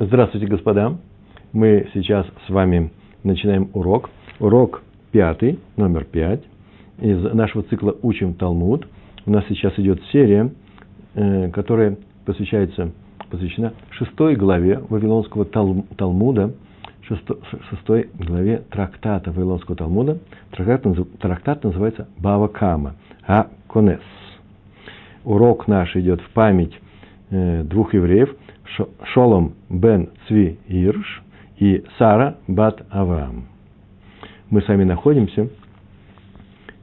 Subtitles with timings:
[0.00, 0.96] Здравствуйте, господа.
[1.52, 2.92] Мы сейчас с вами
[3.24, 4.10] начинаем урок.
[4.38, 6.44] Урок пятый, номер пять.
[7.00, 8.86] Из нашего цикла «Учим Талмуд».
[9.26, 10.52] У нас сейчас идет серия,
[11.14, 12.92] э, которая посвящается,
[13.28, 16.54] посвящена шестой главе Вавилонского Талмуда,
[17.02, 20.18] шестой главе трактата Вавилонского Талмуда.
[20.52, 22.94] Трактат, трактат называется Бава Кама,
[23.26, 23.98] а Конес.
[25.24, 26.78] Урок наш идет в память
[27.30, 28.32] э, двух евреев–
[29.12, 31.22] Шолом бен Цви Ирш
[31.58, 33.46] и Сара бат Авраам.
[34.50, 35.48] Мы с вами находимся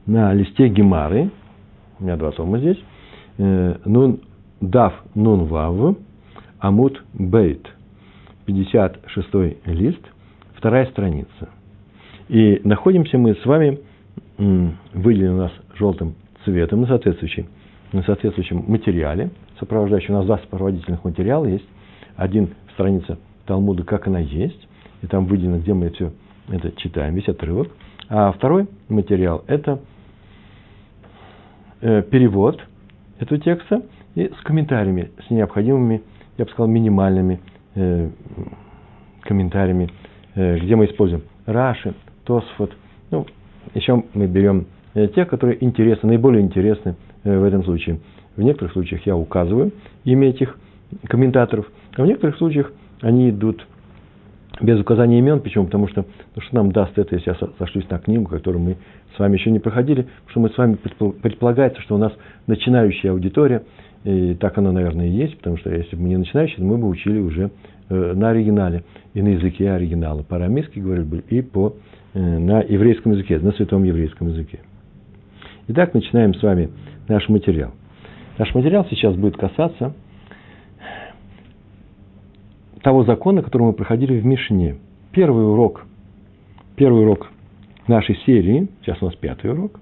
[0.06, 1.30] на листе Гемары,
[1.98, 2.78] у меня два тома здесь,
[3.38, 4.20] э, нун,
[4.60, 5.96] Дав Нун Вав,
[6.60, 7.66] Амут Бейт,
[8.46, 10.00] 56 лист,
[10.54, 11.50] вторая страница.
[12.28, 13.78] И находимся мы с вами,
[14.38, 17.46] выделен у нас желтым цветом на соответствующем,
[17.92, 21.66] на соответствующем материале, сопровождающий у нас два сопроводительных материала есть
[22.16, 24.68] один страница Талмуда, как она есть,
[25.02, 26.12] и там выделено, где мы все
[26.48, 27.68] это читаем, весь отрывок.
[28.08, 29.80] А второй материал– это
[31.80, 32.60] э, перевод
[33.18, 33.82] этого текста
[34.14, 36.02] и с комментариями, с необходимыми,
[36.38, 37.40] я бы сказал, минимальными
[37.74, 38.10] э,
[39.22, 39.90] комментариями,
[40.34, 42.72] э, где мы используем Раши, Тосфот.
[43.10, 43.26] Ну,
[43.74, 48.00] еще мы берем те, которые интересны, наиболее интересны в этом случае.
[48.36, 49.72] В некоторых случаях я указываю
[50.04, 50.56] имя этих
[51.08, 53.66] комментаторов, а в некоторых случаях они идут
[54.60, 55.40] без указания имен.
[55.40, 55.66] Почему?
[55.66, 58.76] Потому что, ну, что нам даст это, если я сошлюсь на книгу, которую мы
[59.14, 62.12] с вами еще не проходили, что мы с вами предполагается, что у нас
[62.46, 63.62] начинающая аудитория,
[64.04, 66.78] и так оно, наверное, и есть, потому что если бы мы не начинающие, то мы
[66.78, 67.50] бы учили уже
[67.88, 70.22] э, на оригинале и на языке оригинала.
[70.22, 71.74] По-арамейски говорили бы и по,
[72.14, 74.60] э, на еврейском языке, на святом еврейском языке.
[75.68, 76.70] Итак, начинаем с вами
[77.08, 77.72] наш материал.
[78.38, 79.94] Наш материал сейчас будет касаться
[82.86, 84.76] того закона, который мы проходили в Мишне.
[85.10, 85.86] Первый урок,
[86.76, 87.32] первый урок
[87.88, 89.80] нашей серии, сейчас у нас пятый урок,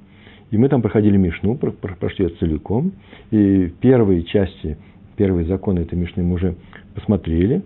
[0.50, 2.92] и мы там проходили Мишну, прошли ее целиком,
[3.30, 4.78] и первые части,
[5.16, 6.54] первые законы этой Мишны мы уже
[6.94, 7.62] посмотрели,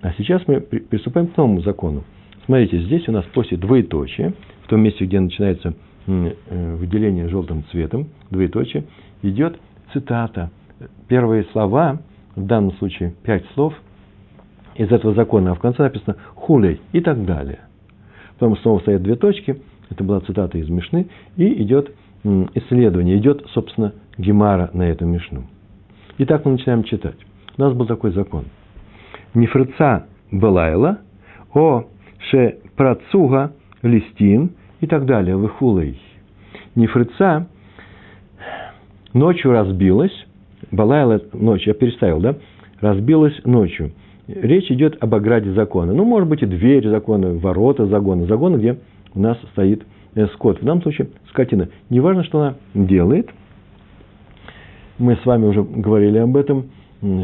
[0.00, 2.04] а сейчас мы приступаем к новому закону.
[2.46, 4.32] Смотрите, здесь у нас после двоеточия,
[4.64, 5.74] в том месте, где начинается
[6.06, 8.84] э, выделение желтым цветом, двоеточие,
[9.20, 9.60] идет
[9.92, 10.50] цитата.
[11.06, 12.00] Первые слова,
[12.34, 13.74] в данном случае пять слов–
[14.78, 17.58] из этого закона, а в конце написано хулей и так далее.
[18.38, 21.92] Потом снова стоят две точки, это была цитата из Мишны, и идет
[22.54, 25.44] исследование, идет, собственно, Гемара на эту Мишну.
[26.18, 27.16] Итак, мы начинаем читать.
[27.56, 28.44] У нас был такой закон.
[29.34, 30.98] Нефрица Балайла,
[31.54, 31.84] о
[32.30, 33.52] ше працуга
[33.82, 36.00] листим и так далее, выхулей.
[36.76, 37.48] Нефрица
[39.12, 40.26] ночью разбилась,
[40.70, 42.36] Балайла ночью, я переставил, да,
[42.80, 43.90] разбилась ночью–
[44.28, 45.94] Речь идет об ограде закона.
[45.94, 48.26] Ну, может быть, и дверь закона, ворота закона.
[48.26, 48.78] Закона, где
[49.14, 49.82] у нас стоит
[50.14, 50.60] э, скот.
[50.60, 51.68] В данном случае скотина.
[51.88, 53.30] Неважно, что она делает.
[54.98, 56.66] Мы с вами уже говорили об этом,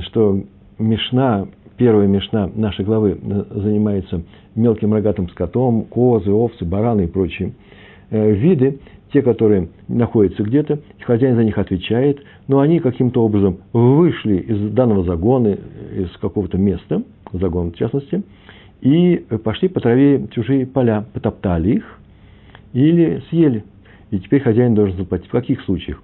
[0.06, 0.40] что
[0.78, 4.22] Мишна, первая Мишна нашей главы э, занимается
[4.54, 7.52] мелким рогатым скотом, козы, овцы, бараны и прочие
[8.10, 8.78] э, виды,
[9.14, 15.04] те, которые находятся где-то, хозяин за них отвечает, но они каким-то образом вышли из данного
[15.04, 15.56] загона,
[15.96, 18.24] из какого-то места, загон в частности,
[18.80, 22.00] и пошли по траве чужие поля, потоптали их
[22.72, 23.64] или съели.
[24.10, 25.28] И теперь хозяин должен заплатить.
[25.28, 26.02] В каких случаях?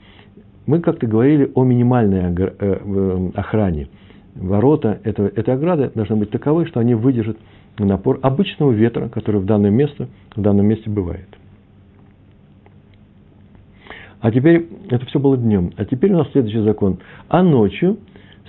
[0.66, 3.88] Мы как-то говорили о минимальной э, охране.
[4.36, 7.38] Ворота этого, этой ограды должны быть таковы, что они выдержат
[7.76, 10.06] напор обычного ветра, который в данном месте,
[10.36, 11.26] в данном месте бывает.
[14.20, 15.72] А теперь, это все было днем.
[15.76, 16.98] А теперь у нас следующий закон.
[17.28, 17.98] А ночью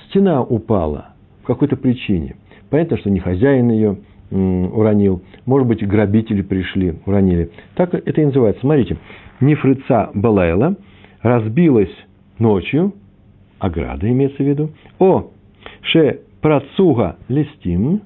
[0.07, 2.35] стена упала по какой-то причине.
[2.69, 3.97] Понятно, что не хозяин ее
[4.31, 5.21] уронил.
[5.45, 7.51] Может быть, грабители пришли, уронили.
[7.75, 8.61] Так это и называется.
[8.61, 8.97] Смотрите.
[9.41, 10.75] Нефрица Балайла
[11.21, 11.91] разбилась
[12.37, 12.93] ночью,
[13.59, 15.31] ограда имеется в виду, о
[15.81, 18.01] ше працуга листим,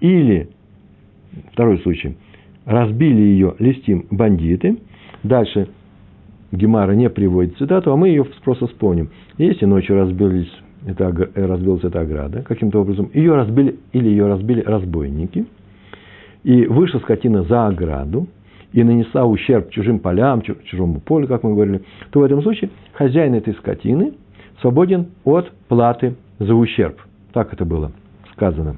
[0.00, 0.48] или,
[1.52, 2.16] второй случай,
[2.64, 4.78] разбили ее листим бандиты,
[5.22, 5.68] дальше
[6.56, 9.10] Гемара не приводит цитату, а мы ее просто вспомним.
[9.38, 10.52] Если ночью разбились,
[10.86, 11.04] это,
[11.34, 15.46] э, разбилась эта ограда, каким-то образом, ее разбили, или ее разбили разбойники,
[16.42, 18.26] и вышла скотина за ограду,
[18.72, 23.34] и нанесла ущерб чужим полям, чужому полю, как мы говорили, то в этом случае хозяин
[23.34, 24.14] этой скотины
[24.60, 27.00] свободен от платы за ущерб.
[27.32, 27.92] Так это было
[28.32, 28.76] сказано.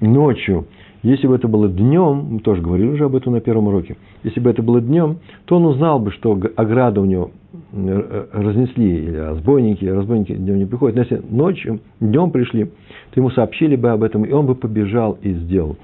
[0.00, 0.66] Ночью
[1.04, 4.40] Если бы это было днем, мы тоже говорили уже об этом на первом уроке, если
[4.40, 7.30] бы это было днем, то он узнал бы, что ограда у него
[7.72, 10.96] э, разнесли, или разбойники, разбойники днем не приходят.
[10.96, 15.18] Но если ночью, днем пришли, то ему сообщили бы об этом, и он бы побежал
[15.20, 15.76] и сделал.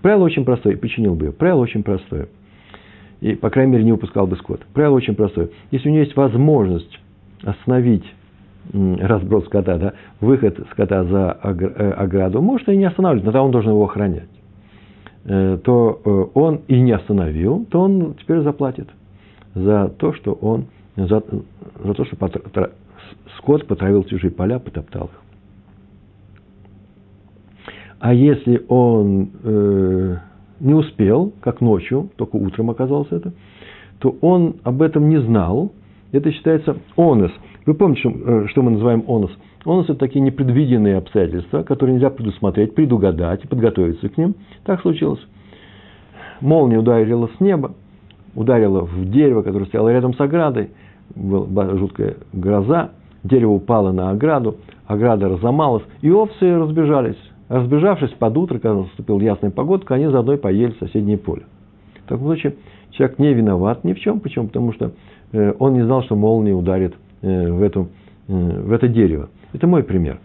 [0.00, 1.32] Правило очень простое, починил бы ее.
[1.32, 2.28] Правило очень простое.
[3.20, 4.62] И, по крайней мере, не выпускал бы скот.
[4.72, 5.50] Правило очень простое.
[5.70, 6.98] Если у него есть возможность
[7.42, 8.04] остановить
[8.72, 13.50] разброс скота, да, выход скота за э, ограду, может и не останавливать, но там он
[13.50, 14.28] должен его охранять.
[15.24, 18.88] Э, то э, он и не остановил, то он теперь заплатит
[19.54, 20.66] за то, что он
[20.96, 21.22] за,
[21.84, 22.70] за то, что потра,
[23.38, 25.22] скот потравил чужие поля, потоптал их.
[28.00, 30.16] А если он э,
[30.58, 33.32] не успел, как ночью, только утром оказалось это,
[34.00, 35.72] то он об этом не знал.
[36.10, 37.30] Это считается онос.
[37.64, 39.30] Вы помните, что мы называем онос?
[39.64, 44.34] Онос– это такие непредвиденные обстоятельства, которые нельзя предусмотреть, предугадать и подготовиться к ним.
[44.64, 45.20] Так случилось.
[46.40, 47.74] Молния ударила с неба,
[48.34, 50.70] ударила в дерево, которое стояло рядом с оградой.
[51.14, 52.90] Была жуткая гроза,
[53.22, 54.56] дерево упало на ограду,
[54.86, 57.18] ограда разломалась, и овцы разбежались.
[57.48, 61.42] Разбежавшись под утро, когда наступила ясная погодка, они заодно и поели в соседнее поле.
[62.04, 62.54] В таком случае
[62.90, 64.20] человек не виноват ни в чем.
[64.20, 64.46] Почему?
[64.46, 64.92] Потому что
[65.32, 67.88] э, он не знал, что молния ударит э, в, эту,
[68.28, 69.28] э, в это дерево.
[69.52, 70.18] Это мой пример.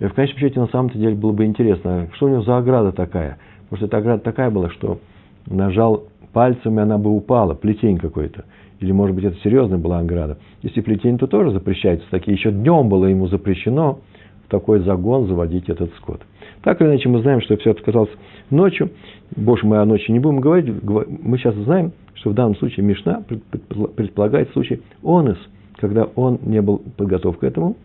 [0.00, 3.38] В конечном счете, на самом-то деле, было бы интересно, что у него за ограда такая.
[3.64, 4.98] Потому что эта ограда такая была, что
[5.46, 8.44] нажал пальцем, и она бы упала, плетень какой-то.
[8.80, 10.38] Или, может быть, это серьезная была ограда.
[10.62, 12.06] Если плетень, то тоже запрещается.
[12.10, 14.00] Такие еще днем было ему запрещено
[14.46, 16.20] в такой загон заводить этот скот.
[16.62, 18.10] Так или иначе, мы знаем, что все это оказалось
[18.50, 18.90] ночью.
[19.36, 20.82] Больше мы о ночи не будем говорить.
[20.82, 23.22] Мы сейчас знаем, что в данном случае Мишна
[23.96, 25.38] предполагает случай онес,
[25.76, 27.76] когда он не был подготов к этому,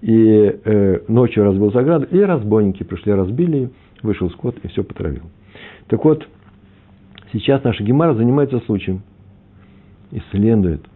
[0.00, 3.70] и э, ночью разбил заграду, и разбойники пришли, разбили
[4.02, 5.22] вышел скот и все потравил.
[5.88, 6.26] Так вот,
[7.32, 9.02] сейчас наша Гемара занимается случаем,
[10.10, 10.86] исследует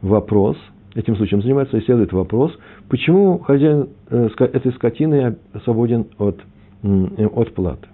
[0.00, 0.56] вопрос,
[0.94, 2.56] этим случаем занимается, исследует вопрос,
[2.88, 6.40] почему хозяин э, этой скотины свободен от,
[6.82, 7.88] э, от платы.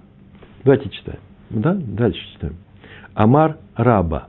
[0.65, 1.21] Давайте читаем.
[1.51, 1.75] Да?
[1.75, 2.57] Дальше читаем.
[3.15, 4.29] Амар Раба.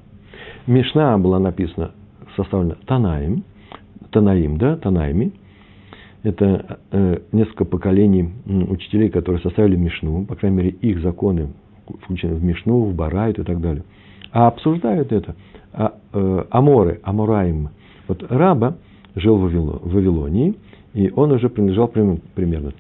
[0.68, 1.91] Мишна была написана,
[2.36, 3.44] составлена Танаим,
[4.12, 5.33] Танаим, да, Танаями.
[6.24, 11.50] Это э, несколько поколений учителей, которые составили Мишну, по крайней мере, их законы
[12.04, 13.83] включены в Мишну, в Барайт и так далее.
[14.31, 15.36] А обсуждают это
[15.74, 17.69] а, э, Аморы, Амураим.
[18.07, 18.75] Вот Раба
[19.16, 20.56] жил в, Вавило, в Вавилонии,
[20.94, 22.74] и он уже принадлежал примерно,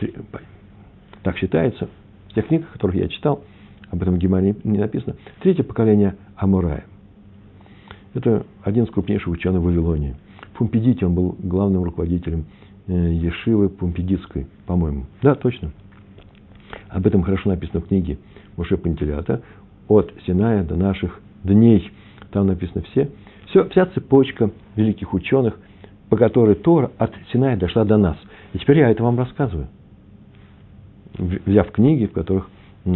[1.23, 1.87] так считается,
[2.29, 3.43] в тех книгах, которых я читал,
[3.89, 6.85] об этом в Гемаре не написано, третье поколение Амурая.
[8.13, 10.15] Это один из крупнейших ученых в Вавилонии.
[10.53, 12.45] В Пумпедите он был главным руководителем
[12.89, 15.05] Ешивы Пумпедитской, по-моему.
[15.21, 15.71] Да, точно.
[16.89, 18.17] Об этом хорошо написано в книге
[18.57, 19.41] Муше Пантелята
[19.87, 21.91] «От Синая до наших дней».
[22.31, 23.09] Там написано все,
[23.47, 25.57] все, вся цепочка великих ученых,
[26.09, 28.17] по которой Тора от Синая дошла до нас.
[28.53, 29.67] И теперь я это вам рассказываю.
[31.17, 32.49] Взяв книги, в которых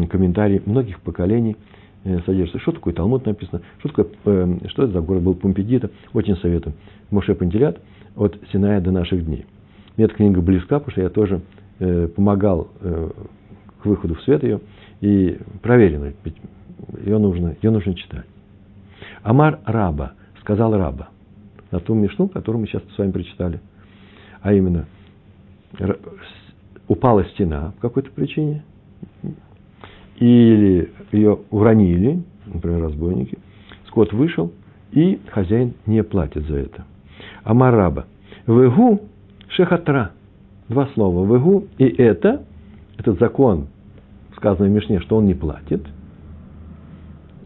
[0.10, 1.56] комментарии многих поколений
[2.04, 2.60] э, содержатся.
[2.60, 5.92] Что такое Талмуд написано, что, такое, э, что это за город был Пумпедита.
[6.13, 6.74] Очень советую.
[7.12, 7.80] Моше Пантелят
[8.16, 9.46] от Синая до наших дней.
[9.95, 11.42] Мне эта книга близка, потому что я тоже
[11.80, 12.69] э, помогал
[13.81, 14.62] к выходу в свет ее
[15.01, 16.13] и проверено,
[17.04, 18.25] ее нужно, ее нужно читать.
[19.22, 21.10] Амар Раба, сказал Раба,
[21.72, 23.60] на ту мишну, которую мы сейчас с вами прочитали.
[24.42, 24.86] А именно,
[26.88, 28.63] упала стена по какой-то причине,
[30.17, 33.38] или ее уронили, например, разбойники,
[33.88, 34.53] скот вышел,
[34.91, 36.86] и хозяин не платит за это.
[37.44, 38.06] Амар Раба,
[38.46, 39.01] вегу
[39.55, 40.12] шехатра,
[40.69, 42.43] два слова, вегу и это,
[42.98, 43.67] этот закон
[44.36, 45.86] сказано в Мишне, что он не платит.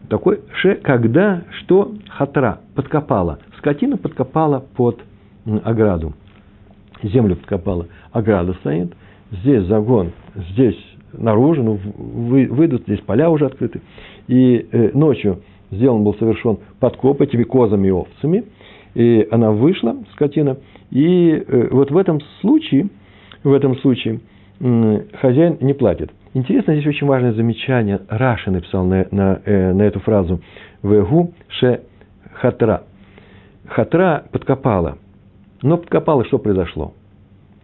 [0.08, 3.38] Такой ше, когда что хатра подкопала.
[3.58, 5.00] Скотина подкопала под
[5.64, 6.14] ограду.
[7.02, 7.86] Землю подкопала.
[8.10, 8.94] Ограда стоит.
[9.30, 10.78] Здесь загон, здесь
[11.12, 13.82] наружу, ну, вы, выйдут, здесь поля уже открыты.
[14.26, 18.44] И э, ночью сделан был совершен подкоп этими козами и овцами.
[18.98, 20.56] И она вышла, скотина.
[20.90, 22.88] И э, вот в этом случае,
[23.44, 24.18] в этом случае
[25.20, 26.10] хозяин не платит.
[26.34, 28.00] Интересно, здесь очень важное замечание.
[28.08, 30.40] Раша написал на, на, э, на эту фразу
[30.82, 31.82] «Вегу ше
[32.32, 32.82] хатра».
[33.68, 34.98] Хатра подкопала.
[35.62, 36.92] Но подкопала, что произошло?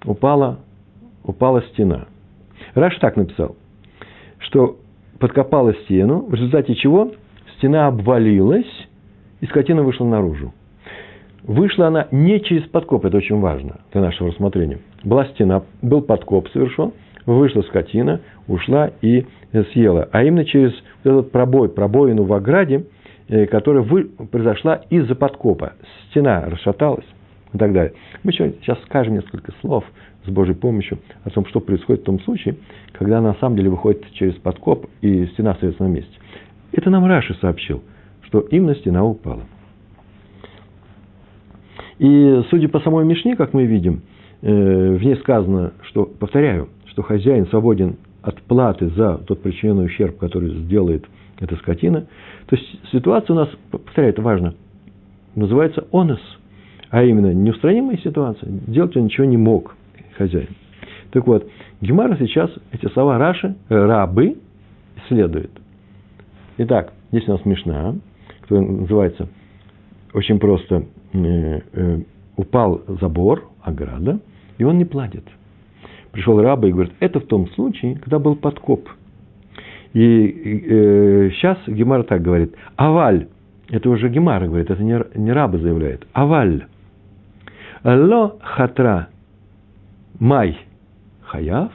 [0.05, 0.61] Упала,
[1.25, 2.07] упала стена.
[2.75, 3.57] Раш так написал,
[4.39, 4.77] что
[5.19, 7.11] подкопала стену, в результате чего
[7.59, 8.71] стена обвалилась,
[9.41, 10.53] и скотина вышла наружу.
[11.45, 14.79] Вышла она не через подкоп, это очень важно для нашего рассмотрения.
[15.05, 16.93] Была стена, был подкоп совершен,
[17.27, 19.27] вышла скотина, ушла и
[19.73, 20.09] съела.
[20.11, 20.73] А именно через
[21.05, 22.87] этот пробой, пробоину в ограде,
[23.29, 25.75] э, которая вы, произошла из-за подкопа.
[26.09, 27.07] Стена расшаталась
[27.53, 27.93] и так далее.
[28.23, 29.85] Мы сейчас скажем несколько слов
[30.25, 32.57] с Божьей помощью о том, что происходит в том случае,
[32.93, 36.15] когда на самом деле выходит через подкоп и стена остается на месте.
[36.73, 37.83] Это нам Раши сообщил,
[38.23, 39.43] что именно стена упала.
[41.99, 44.03] И судя по самой Мишне, как мы видим,
[44.43, 50.19] э, в ней сказано, что, повторяю, что хозяин свободен от платы за тот причиненный ущерб,
[50.19, 51.05] который сделает
[51.39, 52.07] эта скотина.
[52.47, 54.55] То есть ситуация у нас, повторяю, это важно,
[55.35, 56.21] называется онос,
[56.91, 58.49] а именно неустранимая ситуация.
[58.51, 59.77] Делать он ничего не мог,
[60.17, 60.49] хозяин.
[61.11, 61.49] Так вот,
[61.81, 64.37] Гемара сейчас эти слова Раши, э, рабы,
[65.05, 65.51] исследует.
[66.59, 67.95] Итак, здесь у нас Мишна,
[68.41, 69.29] которая называется
[70.13, 70.85] очень просто
[72.37, 74.21] упал забор, ограда,
[74.59, 75.25] и он не платит.
[76.13, 78.89] Пришел раба и говорит, это в том случае, когда был подкоп.
[79.93, 83.29] И э, сейчас Гемара так говорит, аваль,
[83.69, 86.67] это уже Гемара говорит, это не, не раба заявляет, аваль,
[87.85, 89.09] ло хатра
[90.19, 90.59] май
[91.23, 91.71] хаяв,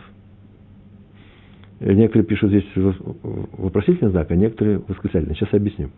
[1.80, 5.36] некоторые пишут здесь вопросительный знак, а некоторые восклицательный.
[5.36, 5.90] Сейчас объясню.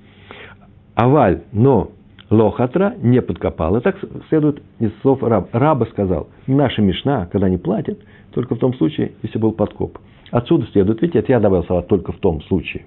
[0.95, 1.91] Аваль, но
[2.31, 3.75] Лохатра не подкопал.
[3.75, 3.97] И так
[4.29, 5.49] следует из слов раб.
[5.51, 7.99] Раба сказал, наша мешна, когда не платят,
[8.33, 9.97] только в том случае, если был подкоп.
[10.31, 12.85] Отсюда следует, видите, я добавил слова только в том случае.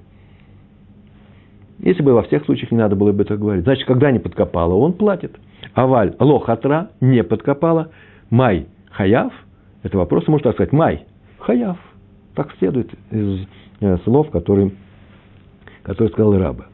[1.79, 3.65] Если бы во всех случаях не надо было бы это говорить.
[3.65, 5.37] Значит, когда не подкопала, он платит.
[5.75, 7.91] Аваль лохатра не подкопала.
[8.31, 9.33] Май хаяв.
[9.83, 10.73] Это вопрос, можно так сказать.
[10.73, 11.05] Май
[11.39, 11.77] хаяв.
[12.35, 13.47] Так следует из
[13.81, 14.73] э, слов, которые,
[15.83, 16.67] которые сказал раба.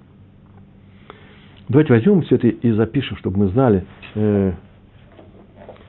[1.71, 3.87] Давайте возьмем все это и запишем, чтобы мы знали,
[4.17, 4.53] э,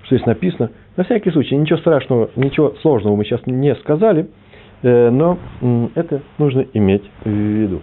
[0.04, 0.70] что здесь написано.
[0.96, 4.30] На всякий случай, ничего страшного, ничего сложного мы сейчас не сказали,
[4.84, 5.40] э, но
[5.96, 7.82] это нужно иметь в виду.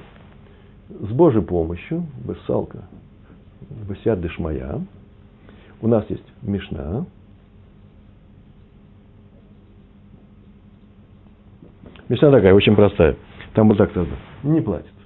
[0.91, 2.85] С Божьей помощью, Бессалка,
[3.89, 4.81] Бесяд Дешмая,
[5.83, 7.05] у нас есть Мишна,
[12.09, 13.17] Мишна такая, очень простая.
[13.55, 14.15] Там вот так сказано.
[14.45, 14.98] Не платит.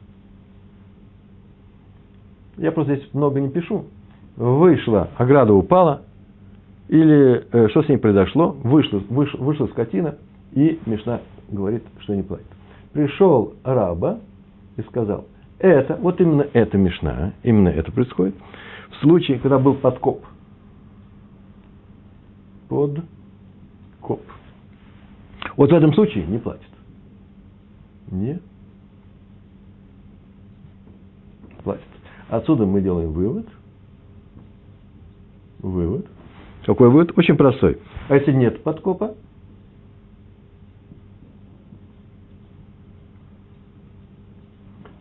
[2.56, 3.84] Я просто здесь много не пишу.
[4.36, 6.02] Вышла, ограда упала,
[6.88, 10.16] или э, что с ней произошло, вышла, выш, вышла скотина,
[10.52, 12.46] и Мишна говорит, что не платит.
[12.92, 14.18] Пришел раба
[14.76, 15.26] и сказал,
[15.58, 18.34] это, вот именно это Мишна, именно это происходит,
[18.90, 20.24] в случае, когда был подкоп.
[22.68, 23.00] Под
[24.00, 24.22] коп.
[25.56, 26.68] Вот в этом случае не платит.
[28.10, 28.40] Не
[31.62, 31.82] платит.
[32.32, 33.46] Отсюда мы делаем вывод.
[35.58, 36.06] Вывод.
[36.64, 37.12] Какой вывод?
[37.18, 37.78] Очень простой.
[38.08, 39.14] А если нет подкопа?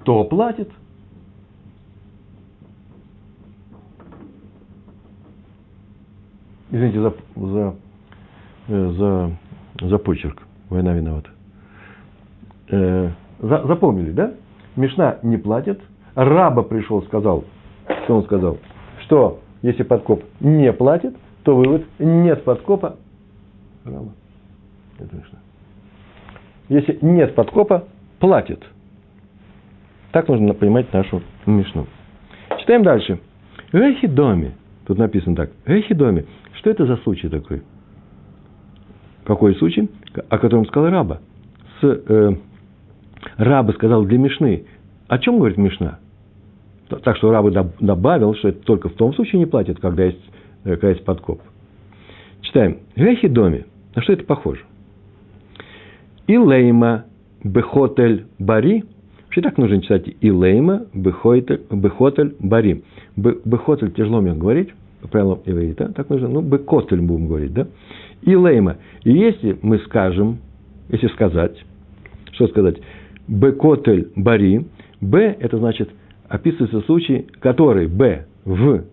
[0.04, 0.70] То платит.
[6.70, 7.76] Извините за, за,
[8.68, 9.38] э, за,
[9.88, 10.42] за почерк.
[10.70, 11.30] Война виновата.
[12.68, 14.34] Э, за, запомнили, да?
[14.76, 15.82] Мишна не платит,
[16.16, 17.44] раба пришел, сказал,
[18.04, 18.58] что он сказал,
[19.04, 22.98] что если подкоп не платит, то вывод нет подкопа.
[23.86, 24.12] Раба.
[25.00, 25.40] Это Мишна.
[26.70, 27.88] Если нет подкопа,
[28.20, 28.64] платит.
[30.12, 31.88] Так нужно понимать нашу Мишну.
[32.60, 33.20] Читаем дальше.
[33.72, 34.54] Эхидоми.
[34.86, 35.52] Тут написано так.
[35.66, 36.26] Эхидоми.
[36.60, 37.64] Что это за случай такой?
[39.26, 39.90] Какой случай?
[40.30, 41.20] О котором сказал раба.
[41.80, 42.32] С, э,
[43.38, 44.66] раба сказал для Мишны.
[45.08, 46.00] О чем говорит Мишна?
[47.00, 50.22] Так что Рабы добавил, что это только в том случае не платят, когда есть,
[50.64, 51.42] э, когда есть подкоп.
[52.42, 52.80] Читаем.
[52.96, 53.66] Вехи доме.
[53.96, 54.62] На что это похоже?
[56.28, 57.06] Илейма
[57.44, 58.84] бехотель бари.
[59.24, 62.84] Вообще так нужно читать Илейма бехотель бари.
[63.16, 64.70] Бехотель тяжело мне говорить,
[65.02, 67.68] по правилам иврита, так нужно, ну, бекотель будем говорить, да?
[68.24, 68.78] Илейма.
[69.04, 70.40] И если мы скажем,
[70.90, 71.58] если сказать,
[72.34, 72.78] что сказать?
[73.28, 74.66] Бекотель бари.
[75.00, 75.90] Б– это значит–
[76.32, 78.86] описывается случай, который Б в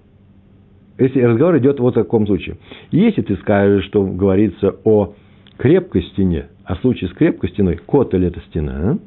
[0.99, 2.57] если разговор идет вот в таком случае.
[2.90, 5.14] Если ты скажешь, что говорится о
[5.57, 8.99] крепкой стене, а в случае с крепкой стеной, котель– это стена,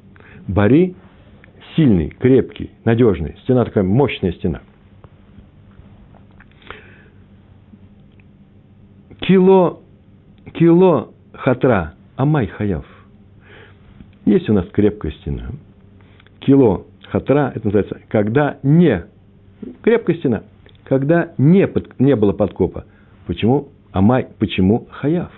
[0.48, 0.96] бари–
[1.76, 4.62] сильный, крепкий, надежный, стена такая мощная стена.
[9.20, 9.82] Кило,
[10.54, 12.86] кило хатра, амай хаяв.
[14.24, 15.50] Есть у нас крепкая стена.
[16.40, 19.06] Кило хатра, это называется, когда не,
[19.84, 20.44] крепкая стена,
[20.86, 22.86] когда не, под, не было подкопа.
[23.28, 23.70] Почему?
[23.92, 25.32] Амай, почему хаяв?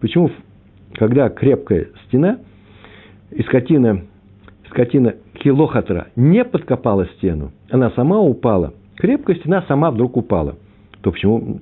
[0.00, 0.30] Почему
[0.94, 2.38] когда крепкая стена,
[3.30, 4.02] и скотина,
[4.68, 10.56] скотина килохатра не подкопала стену, она сама упала, крепкая стена сама вдруг упала,
[11.02, 11.60] то почему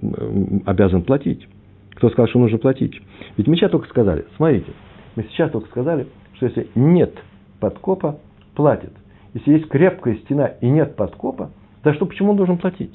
[0.64, 1.46] обязан платить?
[1.94, 3.00] Кто сказал, что нужно платить?
[3.36, 4.72] Ведь мы сейчас только сказали, смотрите,
[5.14, 7.12] мы сейчас только сказали, что если нет
[7.60, 8.18] подкопа,
[8.54, 8.92] платит.
[9.34, 11.50] Если есть крепкая стена и нет подкопа,
[11.84, 12.92] за что, почему он должен платить?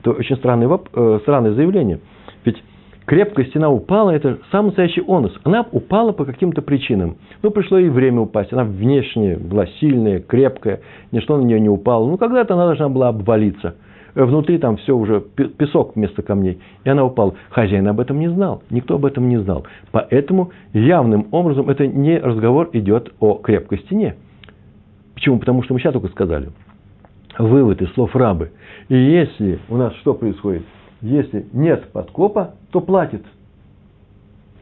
[0.00, 2.00] Это очень странное, э, странное заявление.
[2.44, 2.62] Ведь
[3.06, 5.38] крепкая стена упала, это самый настоящий онус.
[5.44, 7.16] Она упала по каким-то причинам.
[7.42, 8.52] Ну, пришло ей время упасть.
[8.52, 10.80] Она внешне была сильная, крепкая,
[11.12, 12.08] ничто на нее не упало.
[12.08, 13.76] Ну, когда-то она должна была обвалиться.
[14.14, 16.60] Э, внутри там все уже песок вместо камней.
[16.84, 17.34] И она упала.
[17.50, 18.62] Хозяин об этом не знал.
[18.70, 19.66] Никто об этом не знал.
[19.92, 24.16] Поэтому явным образом это не разговор идет о крепкой стене.
[25.16, 25.38] Почему?
[25.38, 26.50] Потому что мы сейчас только сказали.
[27.38, 28.52] Вывод из слов рабы.
[28.88, 30.62] И если у нас что происходит?
[31.00, 33.24] Если нет подкопа, то платит.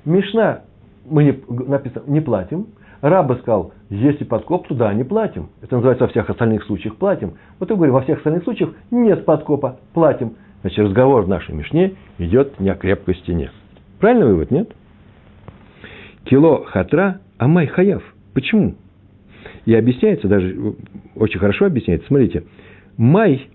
[0.05, 0.61] Мишна
[1.05, 2.69] мы не, написано, не платим.
[3.01, 5.51] Раба сказал, если подкоп, то да, не платим.
[5.61, 7.35] Это называется во всех остальных случаях платим.
[7.59, 10.35] Вот я говорю, во всех остальных случаях нет подкопа, платим.
[10.63, 13.51] Значит, разговор в нашей Мишне идет не о крепкой стене.
[13.99, 14.73] Правильный вывод, нет?
[16.25, 18.03] Кило хатра, амай хаяв.
[18.33, 18.75] Почему?
[19.67, 20.75] И объясняется, даже
[21.15, 22.07] очень хорошо объясняется.
[22.09, 22.45] Смотрите.
[22.97, 23.49] Май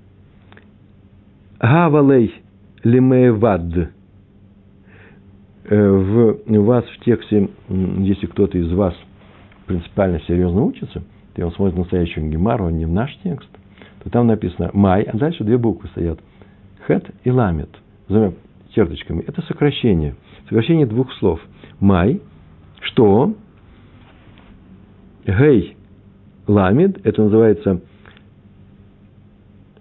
[1.60, 2.34] гавалей
[2.84, 3.90] лимеевад.
[5.66, 8.96] Э, в, вас в тексте, если кто-то из вас
[9.68, 11.04] принципиально серьезно учится,
[11.36, 13.50] то он смотрит настоящую гемару, а не в наш текст,
[14.04, 16.20] то там написано «май», а дальше две буквы стоят.
[16.88, 17.70] «Хет» и «ламет».
[18.08, 18.36] Назовем
[18.74, 19.24] черточками.
[19.28, 20.16] Это сокращение.
[20.46, 21.40] Сокращение двух слов.
[21.80, 22.22] «Май»,
[22.82, 23.36] что,
[25.26, 25.78] «гей»,
[26.50, 27.80] «ламед», это называется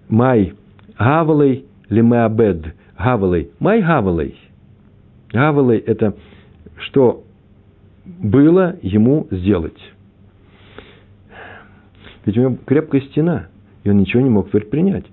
[0.09, 0.53] «май»,
[0.99, 4.39] «гавалей», «лемеабед», «гавалей», «май гавалей».
[5.33, 6.15] Гавалей– это
[6.77, 7.25] что
[8.05, 9.79] было ему сделать.
[12.25, 13.47] Ведь у него крепкая стена,
[13.85, 15.07] и он ничего не мог предпринять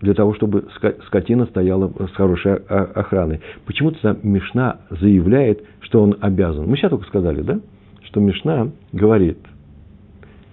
[0.00, 0.68] для того, чтобы
[1.06, 3.40] скотина стояла с хорошей охраной.
[3.66, 6.66] Почему-то Мишна заявляет, что он обязан.
[6.66, 7.60] Мы сейчас только сказали, да?
[8.04, 9.38] Что Мишна говорит,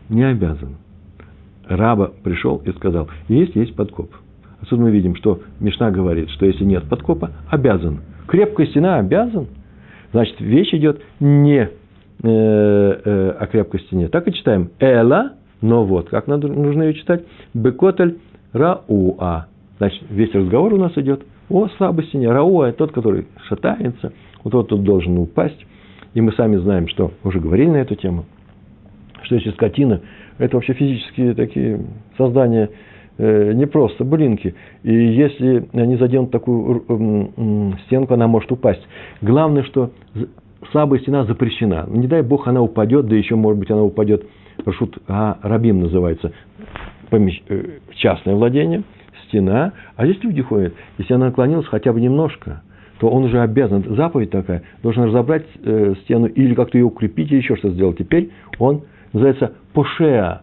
[0.09, 0.77] не обязан.
[1.65, 4.09] Раба пришел и сказал, есть, есть подкоп.
[4.61, 8.01] Отсюда мы видим, что Мишна говорит, что если нет подкопа, обязан.
[8.27, 9.47] Крепкая стена обязан.
[10.11, 11.69] Значит, вещь идет не э,
[12.23, 14.07] э, о крепкой стене.
[14.07, 14.69] Так и читаем.
[14.79, 17.23] Эла, но вот, как надо, нужно ее читать.
[17.53, 18.19] Бекотель
[18.53, 19.47] рауа.
[19.77, 22.31] Значит, весь разговор у нас идет о слабой стене.
[22.31, 24.11] Рауа– тот, который шатается,
[24.43, 25.65] вот тот, кто должен упасть.
[26.13, 28.25] И мы сами знаем, что уже говорили на эту тему,
[29.27, 30.01] что если скотина–
[30.37, 31.81] это вообще физические такие
[32.17, 32.69] создания,
[33.17, 34.55] э, не просто блинки.
[34.83, 38.81] И если они заденут такую стенку, она может упасть.
[39.21, 39.91] Главное, что
[40.71, 41.85] слабая стена запрещена.
[41.89, 44.25] Не дай бог она упадет, да еще, может быть, она упадет,
[44.65, 46.31] Рашут а, Рабим называется,
[47.09, 47.41] помещ...
[47.49, 48.83] Э, частное владение,
[49.27, 49.73] стена.
[49.95, 50.73] А здесь люди ходят.
[50.97, 52.61] Если она наклонилась хотя бы немножко,
[52.99, 57.37] то он уже обязан, заповедь такая, должен разобрать э, стену или как-то ее укрепить, или
[57.37, 57.97] еще что сделать.
[57.97, 60.41] Теперь он называется пошеа.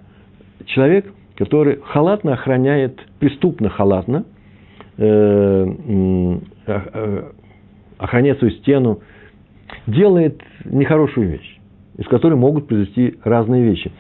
[0.67, 4.25] Человек, который халатно охраняет, преступно халатно,
[4.97, 5.67] э,
[6.67, 7.23] э,
[7.99, 9.01] охраняет свою стену,
[9.87, 11.59] делает нехорошую вещь,
[11.99, 13.93] из которой могут произойти разные вещи.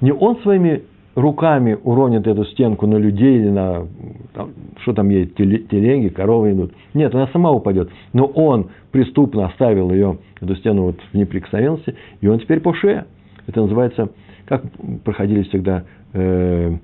[0.00, 0.82] Не он своими
[1.14, 3.86] руками уронит эту стенку на людей или на
[4.34, 4.50] там,
[4.82, 6.72] что там есть, телеги, коровы идут.
[6.94, 7.90] Нет, она сама упадет.
[8.12, 13.06] Но он преступно оставил ее, эту стену вот в неприкосновенности, и он теперь по шее.
[13.46, 14.10] Это называется,
[14.46, 14.62] как
[15.04, 16.76] проходили всегда, э,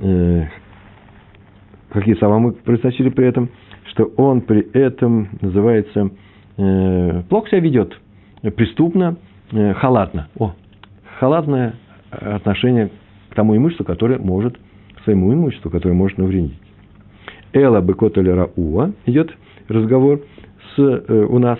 [0.00, 0.44] э,
[1.90, 3.48] какие слова мы произносили при этом,
[3.90, 6.10] что он при этом называется
[6.56, 7.98] э, плохо себя ведет,
[8.56, 9.16] преступно,
[9.52, 10.28] э, халатно.
[10.38, 10.54] О,
[11.18, 11.74] халатное
[12.10, 12.90] отношение
[13.30, 14.58] к тому имуществу, которое может,
[14.96, 16.54] к своему имуществу, которое может навредить.
[17.52, 19.32] Эла бекотеля рауа идет
[19.68, 20.20] разговор
[20.74, 21.58] с, э, у нас.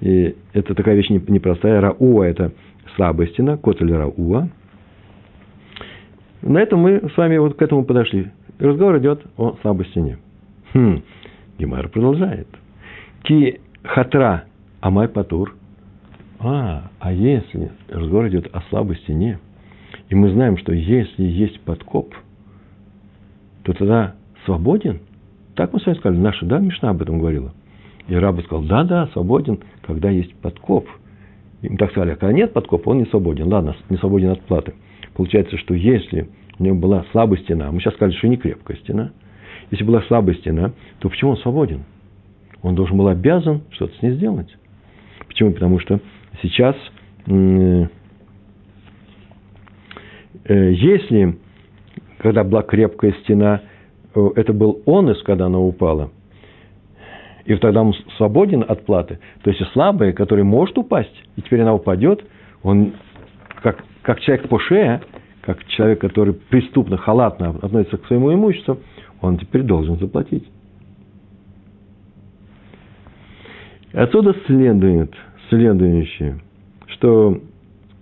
[0.00, 1.80] И это такая вещь непростая.
[1.80, 2.52] Рауа– это
[2.96, 4.48] слабая стена, котель рауа.
[6.42, 8.30] На этом мы с вами вот к этому подошли.
[8.58, 10.18] Разговор идет о слабой стене.
[10.74, 11.02] Хм.
[11.58, 12.48] Гемара продолжает.
[13.22, 14.44] Ки хатра
[14.80, 15.54] амай патур.
[16.40, 19.38] А, а если разговор идет о слабой стене,
[20.08, 22.14] и мы знаем, что если есть подкоп,
[23.62, 25.00] то тогда свободен.
[25.54, 27.52] Так мы с вами сказали, наша, да, Мишна об этом говорила.
[28.08, 30.88] И раба сказал, да, да, свободен, когда есть подкоп.
[31.62, 33.46] Им так сказали, а нет подкопа, он не свободен.
[33.52, 34.74] Ладно, не свободен от платы.
[35.14, 39.12] Получается, что если у него была слабая стена, мы сейчас сказали, что не крепкая стена,
[39.70, 41.84] если была слабая стена, то почему он свободен?
[42.62, 44.54] Он должен был обязан что-то с ней сделать.
[45.26, 45.52] Почему?
[45.52, 46.00] Потому что
[46.42, 46.76] сейчас,
[47.26, 47.86] э,
[50.48, 51.38] если,
[52.18, 53.62] когда была крепкая стена,
[54.14, 56.10] это был онес, когда она упала,
[57.44, 61.74] и тогда он свободен от платы, то есть слабая, который может упасть, и теперь она
[61.74, 62.24] упадет,
[62.62, 62.92] он
[63.62, 65.02] как, как человек по шее,
[65.42, 68.78] как человек, который преступно, халатно относится к своему имуществу,
[69.20, 70.48] он теперь должен заплатить.
[73.92, 75.12] Отсюда следует
[75.48, 76.40] следующее,
[76.86, 77.38] что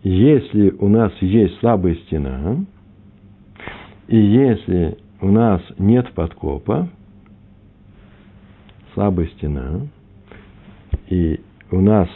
[0.02, 2.56] если у нас есть слабая стена,
[4.06, 6.88] и если у нас нет подкопа,
[8.94, 9.80] слабая стена,
[11.08, 12.08] и у нас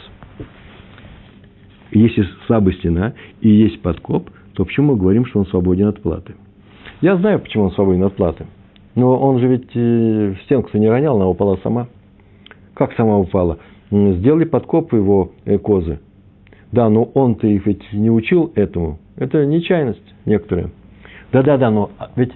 [1.95, 6.35] если слабая стена и есть подкоп, то почему мы говорим, что он свободен от платы?
[7.01, 8.47] Я знаю, почему он свободен от платы.
[8.95, 11.89] Но он же ведь э, в стенку-то не ронял, она упала сама.
[12.75, 13.59] Как сама упала?
[13.91, 16.01] Сделали подкоп его э, козы.
[16.73, 18.99] Да, но он-то их ведь не учил этому.
[19.17, 20.71] Это нечаянность некоторая.
[21.33, 22.33] Да-да-да, но ведь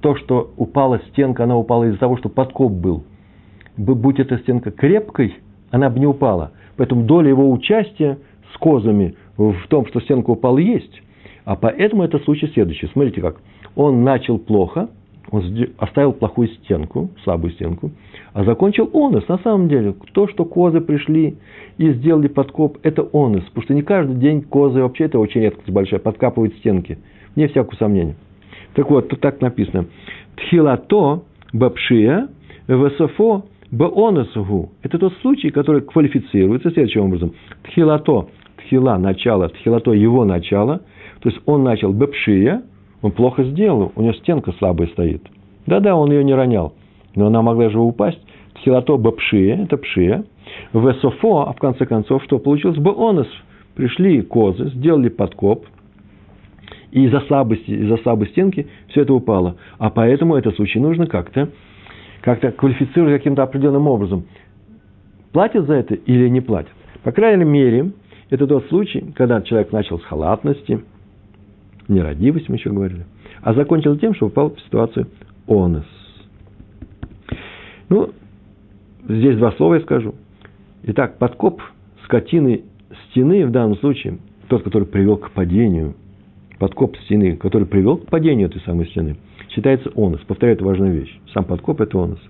[0.00, 3.04] то, что упала стенка, она упала из-за того, что подкоп был.
[3.76, 5.36] Будь эта стенка крепкой,
[5.70, 6.52] она бы не упала.
[6.76, 8.18] Поэтому доля его участия
[8.52, 11.02] с козами в том, что стенка упала, есть.
[11.44, 12.86] А поэтому это случай следующий.
[12.88, 13.40] Смотрите как.
[13.74, 14.88] Он начал плохо,
[15.30, 15.42] он
[15.78, 17.90] оставил плохую стенку, слабую стенку,
[18.32, 19.26] а закончил онос.
[19.28, 21.36] На самом деле, то, что козы пришли
[21.76, 23.42] и сделали подкоп, это онос.
[23.44, 26.98] Потому что не каждый день козы, вообще это очень редкость большая, подкапывают стенки.
[27.34, 28.14] Не всякого сомнения.
[28.74, 29.86] Так вот, тут так написано.
[30.36, 32.28] Тхилато бапшия
[32.68, 34.72] весофо баоносугу.
[34.82, 37.34] Это тот случай, который квалифицируется следующим образом.
[37.64, 40.78] Тхилато, тхила, начало, тхилато, его начало.
[41.20, 42.62] То есть он начал бапшия,
[43.02, 45.22] он плохо сделал, у него стенка слабая стоит.
[45.66, 46.74] Да-да, он ее не ронял,
[47.14, 48.20] но она могла же упасть.
[48.54, 50.24] Тхилато бапшия, это пшия.
[50.72, 52.78] Весофо, а в конце концов, что получилось?
[52.78, 53.28] Баонос.
[53.74, 55.66] Пришли козы, сделали подкоп,
[56.92, 59.56] и из-за слабости, из-за слабой стенки все это упало.
[59.78, 61.50] А поэтому этот случай нужно как-то
[62.24, 64.24] как-то квалифицировать каким-то определенным образом.
[65.32, 66.72] Платят за это или не платят?
[67.02, 67.92] По крайней мере,
[68.30, 70.82] это тот случай, когда человек начал с халатности,
[71.86, 73.04] нерадивости мы еще говорили,
[73.42, 75.06] а закончил тем, что упал в ситуацию
[75.46, 75.84] онос.
[77.90, 78.10] Ну,
[79.06, 80.14] здесь два слова я скажу.
[80.84, 81.60] Итак, подкоп
[82.04, 82.62] скотины
[83.10, 84.16] стены в данном случае,
[84.48, 85.94] тот, который привел к падению,
[86.58, 89.18] подкоп стены, который привел к падению этой самой стены–
[89.54, 90.20] считается онос.
[90.22, 91.20] Повторяю, это важная вещь.
[91.32, 92.20] Сам подкоп– это онос.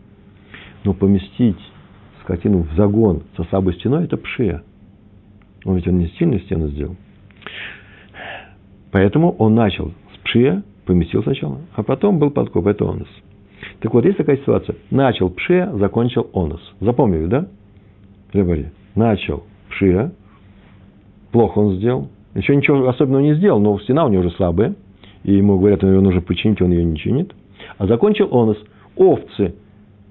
[0.85, 1.59] Но поместить
[2.23, 4.63] скотину в загон со слабой стеной– это пшия.
[5.65, 6.97] Он ведь он не сильную стену сделал.
[8.93, 13.09] Поэтому он начал с пшия, поместил сначала, а потом был подкоп, это онос.
[13.81, 14.77] Так вот, есть такая ситуация.
[14.91, 16.61] Начал пшия, закончил онос.
[16.81, 17.49] Запомнили, да?
[18.33, 18.67] Говори.
[18.95, 20.13] Начал пшия,
[21.33, 24.75] плохо он сделал, еще ничего особенного не сделал, но стена у него уже слабая–
[25.25, 27.35] и ему говорят, ее нужно починить, он ее не чинит.
[27.79, 28.59] А закончил он с
[28.95, 29.55] овцы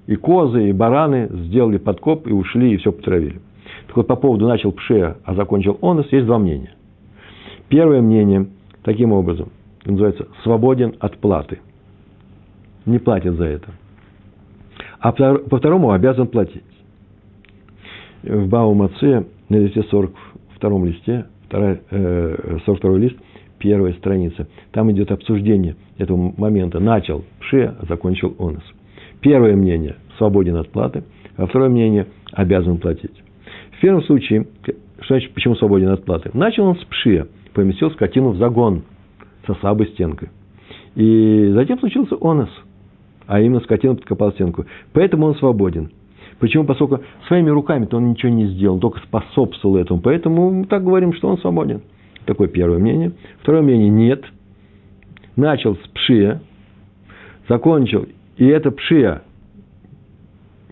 [0.06, 3.40] и козы, и бараны сделали подкоп и ушли, и все потравили.
[3.86, 6.74] Так вот, по поводу начал пшея, а закончил онос, есть два мнения.
[7.68, 8.48] Первое мнение
[8.82, 9.50] таким образом,
[9.84, 11.60] называется «свободен от платы».
[12.84, 13.70] Не платит за это.
[14.98, 16.62] А по второму обязан платить.
[18.22, 23.16] В Баумаце на листе 42 листе, 42 э, лист–
[23.64, 24.46] первая страница.
[24.72, 26.80] Там идет обсуждение этого момента.
[26.80, 28.62] Начал Пше, а закончил Онос.
[29.22, 31.02] Первое мнение– свободен от платы,
[31.38, 33.22] а второе мнение– обязан платить.
[33.78, 34.46] В первом случае,
[35.00, 36.30] что значит, почему свободен от платы?
[36.34, 38.82] Начал он с Пшия, поместил скотину в загон
[39.46, 40.28] со слабой стенкой.
[40.94, 42.50] И затем случился Онос,
[43.26, 44.66] а именно скотина подкопал стенку.
[44.92, 45.90] Поэтому он свободен.
[46.38, 46.64] Почему?
[46.64, 50.02] Поскольку своими руками-то он ничего не сделал, только способствовал этому.
[50.02, 51.80] Поэтому мы так говорим, что он свободен.
[52.26, 53.12] Такое первое мнение.
[53.42, 54.24] Второе мнение– нет.
[55.36, 56.40] Начал с пшия,
[57.48, 58.06] закончил,
[58.36, 59.22] и это пшия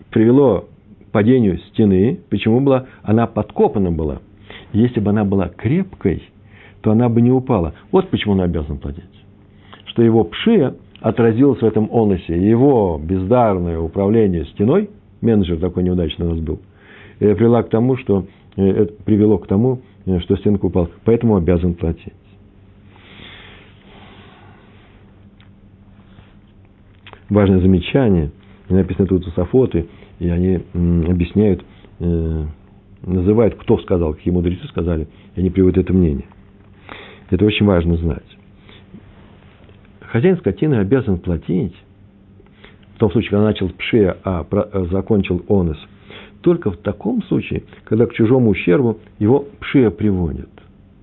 [0.09, 0.69] привело
[1.07, 2.19] к падению стены.
[2.29, 2.87] Почему была?
[3.03, 4.21] Она подкопана была.
[4.71, 6.23] Если бы она была крепкой,
[6.81, 7.73] то она бы не упала.
[7.91, 9.03] Вот почему он обязан платить.
[9.87, 12.37] Что его пшия отразилось в этом оносе.
[12.37, 14.89] Его бездарное управление стеной,
[15.21, 16.59] менеджер такой неудачный у нас был,
[17.19, 21.75] э, привело к тому, что, э, привело к тому, Э, что стенка упала, поэтому обязан
[21.75, 22.13] платить.
[27.29, 28.31] Важное замечание,
[28.69, 29.87] написано тут Сафоты,
[30.19, 31.63] и они объясняют,
[31.99, 32.45] э,
[33.01, 36.27] называют, кто сказал, какие мудрецы сказали, и они приводят это мнение.
[37.29, 38.37] Это очень важно знать.
[40.01, 41.75] Хозяин скотины обязан платить,
[42.95, 44.45] в том случае, когда начал пшея, а
[44.91, 45.77] закончил онес,
[46.43, 50.49] только в таком случае, когда к чужому ущербу его пшия приводит.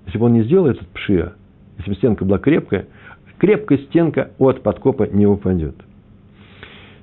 [0.06, 1.32] Если бы он не сделал этот пшия,
[1.78, 2.86] если бы стенка была крепкая,
[3.38, 5.74] крепкая стенка от подкопа не упадет.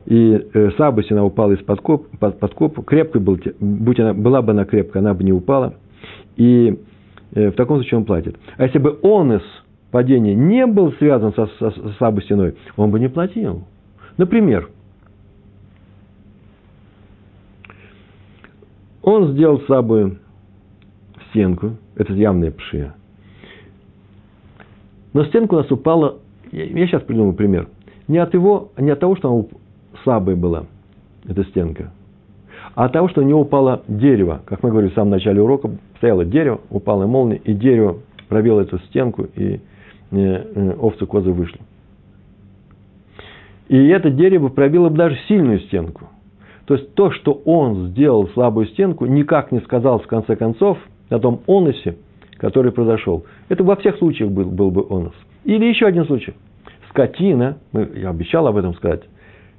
[0.05, 4.41] И э, Саба, если она упала из подкоп, под, подкопа, крепкой был, будь она, была
[4.41, 5.73] бы она крепкая, она бы не упала.
[6.37, 6.79] И
[7.33, 8.37] э, в таком случае он платит.
[8.57, 9.41] А если бы онес
[9.91, 13.63] падения не был связан со, со, со слабой стеной, он бы не платил.
[14.17, 14.69] Например,
[19.07, 20.17] он сделал слабую
[21.29, 22.93] стенку, это явная пшия.
[25.13, 26.17] Но стенка у нас упала,
[26.51, 27.69] я сейчас придумаю пример,
[28.09, 29.45] не от его, не от того, что она
[30.03, 30.65] слабая была,
[31.25, 31.93] эта стенка.
[32.75, 35.71] А от того, что у него упало дерево, как мы говорили в самом начале урока,
[35.99, 39.59] стояло дерево, упала молния, и дерево пробило эту стенку, и э,
[40.11, 41.61] э, овцы козы вышли.
[43.69, 46.09] И это дерево пробило бы даже сильную стенку.
[46.67, 50.77] То есть то, что он сделал слабую стенку, никак не сказал в конце концов
[51.09, 51.97] на том оносе,
[52.37, 53.25] который произошел.
[53.47, 55.13] Это во всех случаях был, был бы онос.
[55.45, 56.33] Или еще один случай.
[56.89, 59.03] Скотина, я обещал об этом сказать,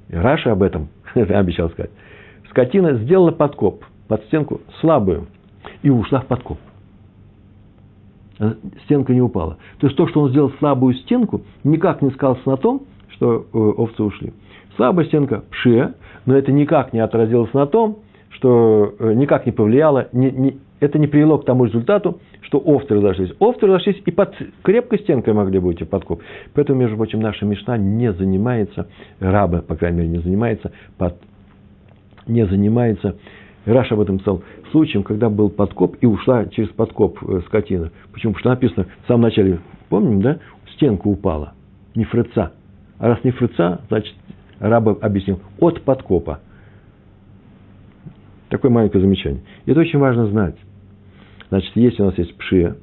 [0.09, 1.89] Раша об этом обещал сказать.
[2.51, 5.27] Скотина сделала подкоп под стенку слабую
[5.81, 6.59] и ушла в подкоп.
[8.85, 9.57] Стенка не упала.
[9.79, 13.57] То есть то, что он сделал слабую стенку, никак не сказалось на том, что э,
[13.57, 14.31] овцы ушли.
[14.79, 15.93] Слабая стенка пше,
[16.25, 20.97] но это никак не отразилось на том, что э, никак не повлияло, не, не, это
[20.97, 23.33] не привело к тому результату, что овцы разошлись.
[23.39, 26.21] Овцы разошлись и под крепкой стенкой могли быть и подкоп.
[26.53, 28.87] Поэтому, между прочим, наша мечта не занимается,
[29.19, 31.15] раба, по крайней мере, не занимается, под,
[32.25, 33.17] не занимается,
[33.65, 37.91] Раша об этом писал, случаем, когда был подкоп и ушла через подкоп э, скотина.
[38.13, 38.31] Почему?
[38.31, 40.39] Потому что написано в самом начале, помним, да,
[40.73, 41.51] стенка упала,
[41.95, 42.53] не фрыца.
[42.97, 44.13] А раз не фрыца, значит,
[44.59, 46.39] раба объяснил, от подкопа.
[48.49, 49.41] Такое маленькое замечание.
[49.65, 50.55] И это очень важно знать.
[51.49, 52.77] Значит, если у нас есть пшия,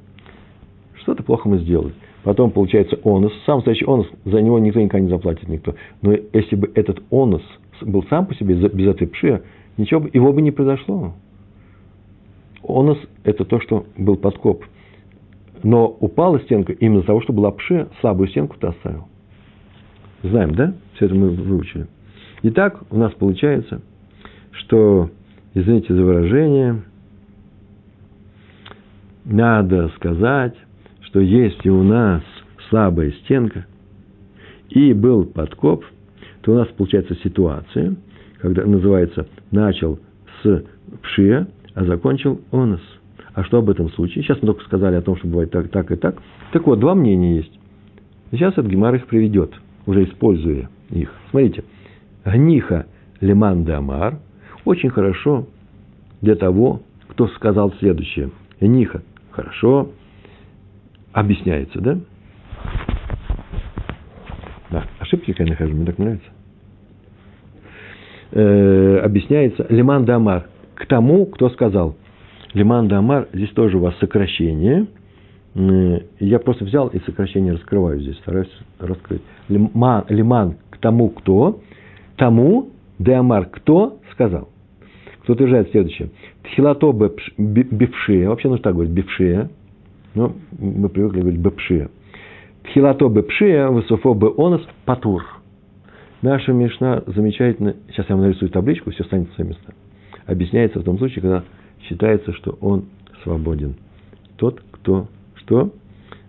[0.95, 1.93] что-то плохо мы сделали.
[2.23, 3.31] Потом получается онос.
[3.45, 5.75] Сам настоящий онос, за него никто никогда не заплатит никто.
[6.01, 7.41] Но если бы этот онос
[7.81, 9.43] был сам по себе, без этой пшия,
[9.77, 11.13] ничего бы, его бы не произошло.
[12.67, 14.65] Онос– это то, что был подкоп.
[15.63, 19.07] Но упала стенка именно из-за того, что была пшия, слабую стенку ты оставил.
[20.23, 20.73] Знаем, да?
[20.95, 21.87] Все это мы выучили.
[22.43, 23.81] Итак, у нас получается,
[24.51, 25.09] что,
[25.53, 26.81] извините за выражение–
[29.27, 30.55] надо сказать,
[31.01, 32.23] что если у нас
[32.69, 33.65] слабая стенка
[34.69, 35.83] и был подкоп,
[36.41, 37.95] то у нас получается ситуация,
[38.39, 39.99] когда называется начал
[40.41, 40.63] с
[41.01, 42.81] пшия, а закончил онос.
[43.33, 44.23] А что об этом случае?
[44.23, 46.21] Сейчас мы только сказали о том, что бывает так, так и так.
[46.53, 47.59] Так вот, два мнения есть.
[48.31, 49.53] Сейчас этот Гемар их приведет,
[49.87, 51.11] уже используя их.
[51.31, 51.63] Смотрите,
[52.23, 52.85] гниха
[53.19, 54.19] леман де амар
[54.65, 55.47] очень хорошо
[56.21, 58.29] для того, кто сказал следующее.
[58.61, 59.89] Ниха хорошо
[61.13, 61.97] объясняется, да?
[64.69, 66.27] Да, ошибки, я нахожу, мне так нравится.
[68.31, 71.95] Э, объясняется Лиман Дамар к тому, кто сказал.
[72.53, 74.87] Лиман Дамар, здесь тоже у вас сокращение.
[75.57, 79.21] Э, я просто взял и сокращение раскрываю здесь, стараюсь раскрыть.
[79.49, 81.61] Лиман, к тому, кто.
[82.15, 84.49] Тому, Дамар, кто сказал.
[85.23, 86.09] Кто утверждает следующее.
[86.43, 86.91] Тхилато
[87.37, 89.49] бившие, вообще нужно так говорить, бившие,
[90.15, 91.89] но мы привыкли говорить бепшие.
[92.63, 95.23] Тхилато бепшие, высофо бы онос, патур.
[96.21, 99.73] Наша Мишна замечательно, сейчас я вам нарисую табличку, все станет в свои места.
[100.25, 101.43] Объясняется в том случае, когда
[101.87, 102.85] считается, что он
[103.23, 103.75] свободен.
[104.37, 105.07] Тот, кто,
[105.47, 105.71] что,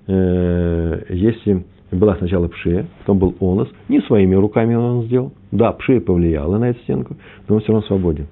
[0.06, 5.32] э, если была сначала пшия, потом был онос, не своими руками он сделал.
[5.50, 7.16] Да, пшия повлияла на эту стенку,
[7.48, 8.26] но он все равно свободен.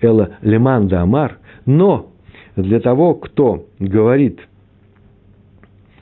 [0.00, 2.06] Эла Леман Амар, но
[2.56, 4.40] для того, кто говорит,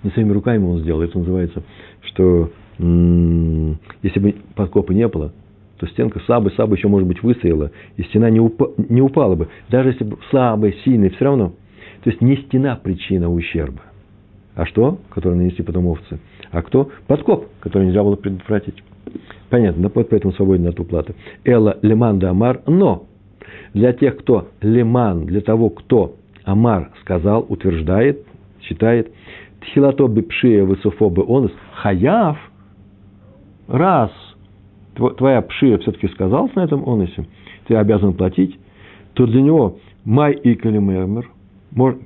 [0.04, 1.62] не своими руками он сделал, это называется,
[2.02, 5.32] что м- если бы подкопа не было,
[5.78, 9.48] то стенка слабая, слабая еще, может быть, выстояла, и стена не, упа- не упала бы.
[9.70, 11.54] Даже если бы слабая, сильная, все равно.
[12.02, 13.82] То есть не стена причина ущерба.
[14.54, 14.98] А что?
[15.10, 16.18] Который нанесли потом овцы.
[16.50, 16.90] А кто?
[17.06, 18.82] Подкоп, который нельзя было предотвратить.
[19.48, 21.14] Понятно, да, поэтому свободен от уплаты.
[21.44, 23.06] Эла леман да амар, но
[23.74, 28.26] для тех, кто леман, для того, кто Амар сказал, утверждает,
[28.62, 29.12] считает,
[29.60, 32.38] тхилато бипшия высофо бы онес, хаяв,
[33.68, 34.10] раз
[34.96, 37.26] твоя пшия все-таки сказалась на этом онесе,
[37.66, 38.58] ты обязан платить,
[39.14, 41.30] то для него май и калимермер,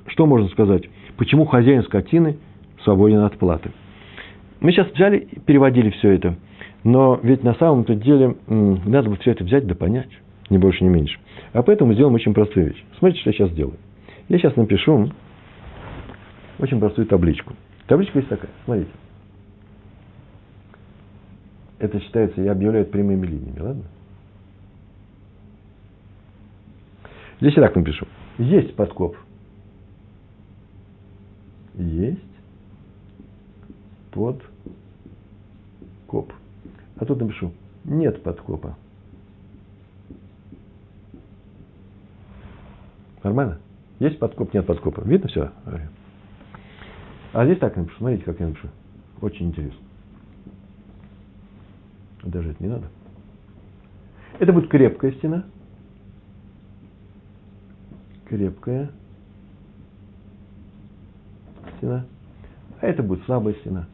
[0.08, 0.84] что можно сказать?
[1.16, 2.36] Почему хозяин скотины
[2.84, 3.70] свободен от платы?
[4.60, 6.36] Мы сейчас взяли и переводили все это,
[6.84, 10.08] но ведь на самом-то деле надо бы все это взять да понять.
[10.50, 11.18] ни больше, ни меньше.
[11.52, 12.84] А поэтому сделаем очень простую вещь.
[12.98, 13.76] Смотрите, что я сейчас сделаю.
[14.28, 15.10] Я сейчас напишу
[16.58, 17.54] очень простую табличку.
[17.86, 18.50] Табличка есть такая.
[18.64, 18.90] Смотрите.
[21.78, 23.82] Это считается, я объявляю это прямыми линиями, ладно?
[27.40, 28.06] Здесь я так напишу.
[28.38, 29.16] Есть подкоп.
[31.76, 32.22] Есть
[34.10, 34.50] подкоп.
[36.96, 37.52] А тут напишу.
[37.84, 38.76] Нет подкопа.
[43.22, 43.58] Нормально?
[43.98, 45.02] Есть подкоп, нет подкопа.
[45.02, 45.52] Видно все?
[47.32, 47.98] А здесь так напишу.
[47.98, 48.68] Смотрите, как я напишу.
[49.20, 49.80] Очень интересно.
[52.24, 52.88] Даже это не надо.
[54.38, 55.44] Это будет крепкая стена.
[58.26, 58.90] Крепкая
[61.78, 62.04] стена.
[62.80, 63.86] А это будет слабая стена.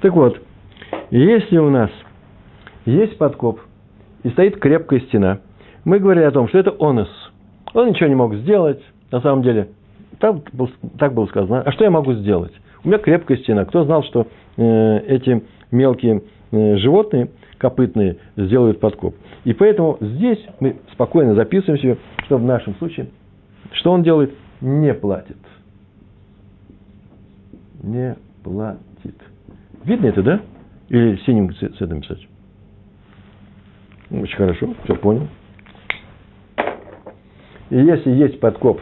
[0.00, 0.40] Так вот,
[1.10, 1.90] если у нас
[2.86, 3.60] есть подкоп
[4.24, 5.38] и стоит крепкая стена,
[5.84, 7.08] мы говорили о том, что это онос.
[7.74, 9.68] Он ничего не мог сделать, на самом деле.
[10.18, 10.36] Так,
[10.98, 11.62] так было сказано.
[11.62, 12.52] А что я могу сделать?
[12.84, 13.64] У меня крепкая стена.
[13.64, 14.26] Кто знал, что
[14.56, 17.30] э, эти мелкие э, животные,
[17.62, 19.14] копытные, сделают подкоп?
[19.44, 23.08] И поэтому здесь мы спокойно записываем себе, что в нашем случае,
[23.72, 24.34] что он делает?
[24.60, 25.38] Не платит.
[27.82, 29.16] Не платит.
[29.84, 30.40] Видно это, да?
[30.88, 32.26] Или синим цветом писать?
[34.10, 35.28] Очень хорошо, все понял.
[37.70, 38.80] И если есть подкоп,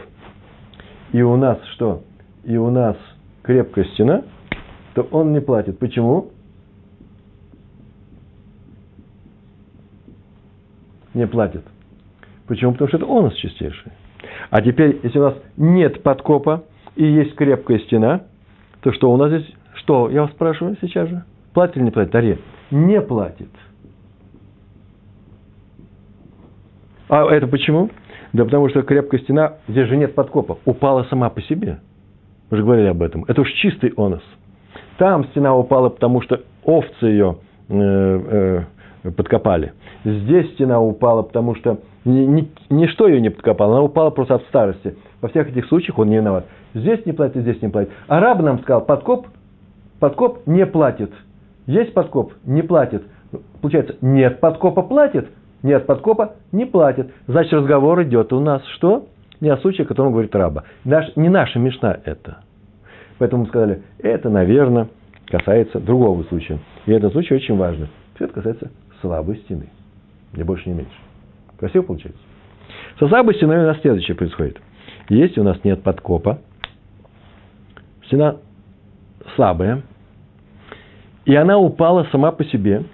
[1.13, 2.03] и у нас что?
[2.43, 2.97] И у нас
[3.43, 4.23] крепкая стена,
[4.93, 5.79] то он не платит.
[5.79, 6.31] Почему?
[11.13, 11.63] Не платит.
[12.47, 12.73] Почему?
[12.73, 13.91] Потому что это он чистейший.
[14.49, 18.21] А теперь, если у нас нет подкопа и есть крепкая стена,
[18.81, 19.53] то что у нас здесь?
[19.75, 20.09] Что?
[20.09, 21.23] Я вас спрашиваю сейчас же.
[21.53, 22.15] Платит или не платит?
[22.15, 22.39] Аре.
[22.71, 23.49] Не платит.
[27.09, 27.89] А это почему?
[28.33, 31.79] Да потому что крепкая стена, здесь же нет подкопа, упала сама по себе.
[32.49, 33.25] Мы же говорили об этом.
[33.27, 34.23] Это уж чистый онос.
[34.97, 38.63] Там стена упала, потому что овцы ее э, э,
[39.03, 39.73] подкопали.
[40.03, 44.43] Здесь стена упала, потому что ни, ни, ничто ее не подкопало, она упала просто от
[44.43, 44.95] старости.
[45.21, 46.45] Во всех этих случаях он не виноват.
[46.73, 47.91] Здесь не платит, здесь не платит.
[48.07, 49.27] Араб нам сказал, подкоп,
[49.99, 51.11] подкоп не платит.
[51.67, 53.03] Есть подкоп, не платит.
[53.61, 55.29] Получается, нет подкопа, платит–
[55.63, 57.11] нет подкопа, не платит.
[57.27, 59.07] Значит, разговор идет у нас что?
[59.39, 60.63] Не о случае, о котором говорит раба.
[60.83, 62.39] Наш, не наша мешна это.
[63.17, 64.87] Поэтому мы сказали, это, наверное,
[65.27, 66.59] касается другого случая.
[66.85, 67.89] И этот случай очень важный.
[68.15, 69.69] Все это касается слабой стены.
[70.33, 70.91] Не больше, не меньше.
[71.57, 72.21] Красиво получается?
[72.99, 74.61] Со слабой стеной у нас следующее происходит.
[75.09, 76.39] Если у нас нет подкопа,
[78.05, 78.37] стена
[79.35, 79.83] слабая,
[81.25, 82.85] и она упала сама по себе,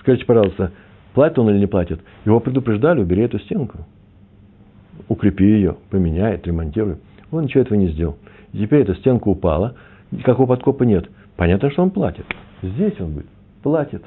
[0.00, 0.72] скажите, пожалуйста,
[1.16, 2.02] Платит он или не платит?
[2.26, 3.78] Его предупреждали, убери эту стенку.
[5.08, 6.96] Укрепи ее, поменяй, отремонтируй.
[7.30, 8.18] Он ничего этого не сделал.
[8.52, 9.76] И теперь эта стенка упала,
[10.10, 11.08] никакого подкопа нет.
[11.36, 12.26] Понятно, что он платит.
[12.60, 13.28] Здесь он будет.
[13.62, 14.04] Платит.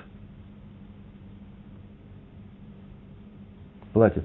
[3.94, 4.24] Платит.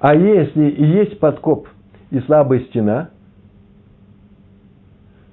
[0.00, 1.68] А если есть подкоп
[2.10, 3.10] и слабая стена,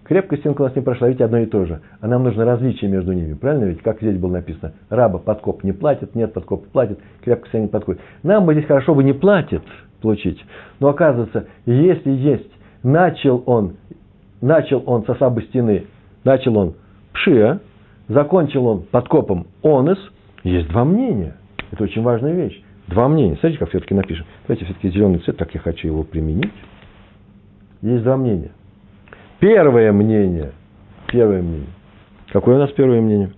[0.06, 1.82] Крепкая стенка у нас не прошла, видите, одно и то же.
[1.99, 3.34] А нам нужно различие между ними.
[3.34, 3.82] Правильно ведь?
[3.82, 4.73] Как здесь было написано.
[4.89, 8.01] Раба подкоп не платит, нет подкоп платит, крепкая стена не подходит.
[8.21, 9.63] Нам бы здесь хорошо бы не платит
[10.01, 10.39] получить.
[10.80, 12.51] Но оказывается, если есть,
[12.84, 13.78] начал он,
[14.41, 15.86] начал он со слабой стены,
[16.23, 16.75] начал он
[17.13, 17.62] пшия,
[18.08, 19.97] закончил он подкопом онес,
[20.43, 21.36] есть два мнения.
[21.71, 22.63] Это очень важная вещь.
[22.88, 23.36] Два мнения.
[23.36, 24.26] Смотрите, как все-таки напишем.
[24.48, 26.54] Давайте все-таки зеленый цвет, так я хочу его применить.
[27.82, 28.52] Есть два мнения.
[29.39, 30.52] Первое мнение.
[31.08, 31.69] Первое мнение.
[32.32, 33.32] Какое у нас первое мнение?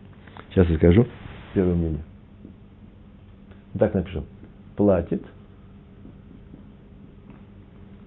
[0.49, 1.05] Сейчас я скажу.
[1.53, 2.03] Первое мнение.
[3.77, 4.25] Так напишем.
[4.75, 5.23] Платит.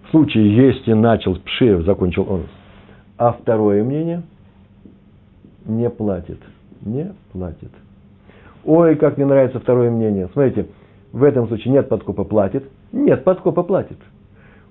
[0.06, 2.46] В случае, если начал Пшеев, закончил он.
[3.16, 4.22] А второе мнение
[5.64, 6.40] не платит.
[6.80, 7.70] Не платит.
[8.64, 10.28] Ой, как мне нравится второе мнение.
[10.32, 10.66] Смотрите,
[11.12, 12.64] в этом случае нет подкопа, платит.
[12.92, 13.98] Нет подкопа, платит.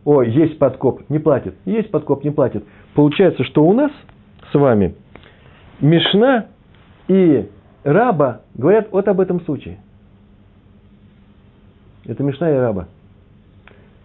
[0.06, 1.56] О, есть подкоп, не платит.
[1.66, 2.64] Есть подкоп, не платит.
[2.94, 3.92] Получается, что у нас
[4.52, 4.96] с вами
[5.82, 6.48] Мишна
[7.08, 7.50] и
[7.84, 9.80] Раба говорят вот об этом случае.
[12.06, 12.88] Это Мишна и Раба.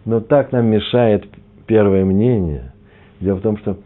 [0.04, 1.24] Но так нам мешает
[1.66, 2.72] первое мнение.
[3.20, 3.78] Дело в том, что,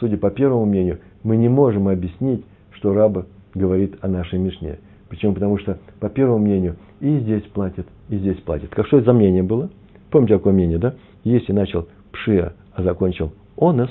[0.00, 4.78] судя по первому мнению, мы не можем объяснить, что Раба говорит о нашей Мишне.
[5.08, 5.34] Почему?
[5.34, 8.70] Потому что, по первому мнению, и здесь платит, и здесь платит.
[8.70, 9.70] Как что это за мнение было?
[10.10, 10.94] Помните, какое мнение, да?
[11.24, 13.90] Если начал пшия, а закончил онес,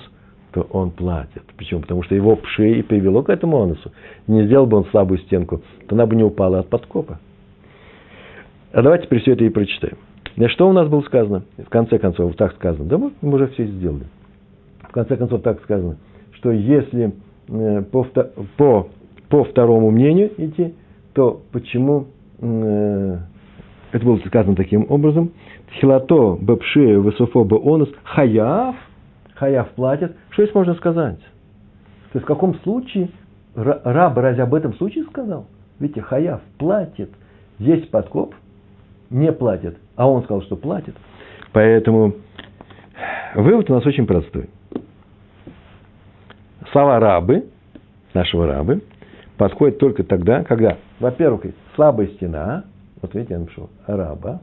[0.53, 1.43] то он платит.
[1.57, 1.81] Почему?
[1.81, 3.91] Потому что его пши и привело к этому онусу.
[4.27, 7.19] Не сделал бы он слабую стенку, то она бы не упала от подкопа.
[8.71, 9.97] А давайте теперь все это и прочитаем.
[10.47, 11.43] Что у нас было сказано?
[11.57, 12.85] В конце концов, так сказано.
[12.85, 14.05] Да вот мы уже все сделали.
[14.81, 15.97] В конце концов, так сказано,
[16.33, 17.13] что если
[17.49, 18.03] э, по,
[18.57, 18.89] по,
[19.29, 20.73] по второму мнению идти,
[21.13, 22.07] то почему
[22.39, 23.17] э,
[23.91, 25.31] это было сказано таким образом?
[25.79, 28.75] Хилато бепши высофо онус хаяв,
[29.35, 30.15] хаяв платит.
[30.31, 31.19] Что здесь можно сказать?
[32.11, 33.09] То есть в каком случае
[33.55, 35.47] раб разве об этом случае сказал?
[35.79, 37.11] Видите, хаяв платит.
[37.59, 38.35] Есть подкоп,
[39.09, 39.77] не платит.
[39.95, 40.95] А он сказал, что платит.
[41.51, 42.13] Поэтому
[43.35, 44.49] вывод у нас очень простой.
[46.71, 47.45] Слова рабы,
[48.13, 48.81] нашего рабы,
[49.43, 51.41] подходят только тогда, когда, во-первых,
[51.75, 52.63] слабая стена,
[53.01, 54.39] вот видите, я напишу, раба,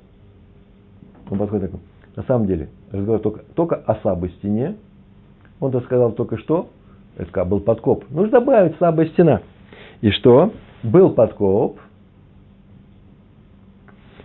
[1.30, 1.80] он подходит так,
[2.16, 4.76] на самом деле, разговор только, только о слабой стене,
[5.58, 6.68] он то сказал только что,
[7.16, 8.10] это был подкоп.
[8.10, 9.40] Нужно добавить слабая стена.
[10.02, 10.52] И что?
[10.82, 11.78] Был подкоп.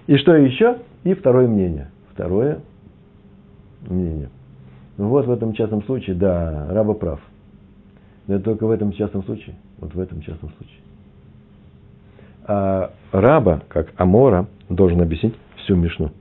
[0.08, 0.80] И что еще?
[1.06, 1.90] И второе мнение.
[2.12, 2.60] Второе
[3.88, 4.28] мнение.
[4.98, 7.22] Ну вот в этом частном случае, да, раба прав.
[8.28, 9.56] Но это только в этом частном случае.
[9.80, 10.80] Вот в этом частном случае.
[12.48, 16.12] А раба, как Амора, должен объяснить всю Мишну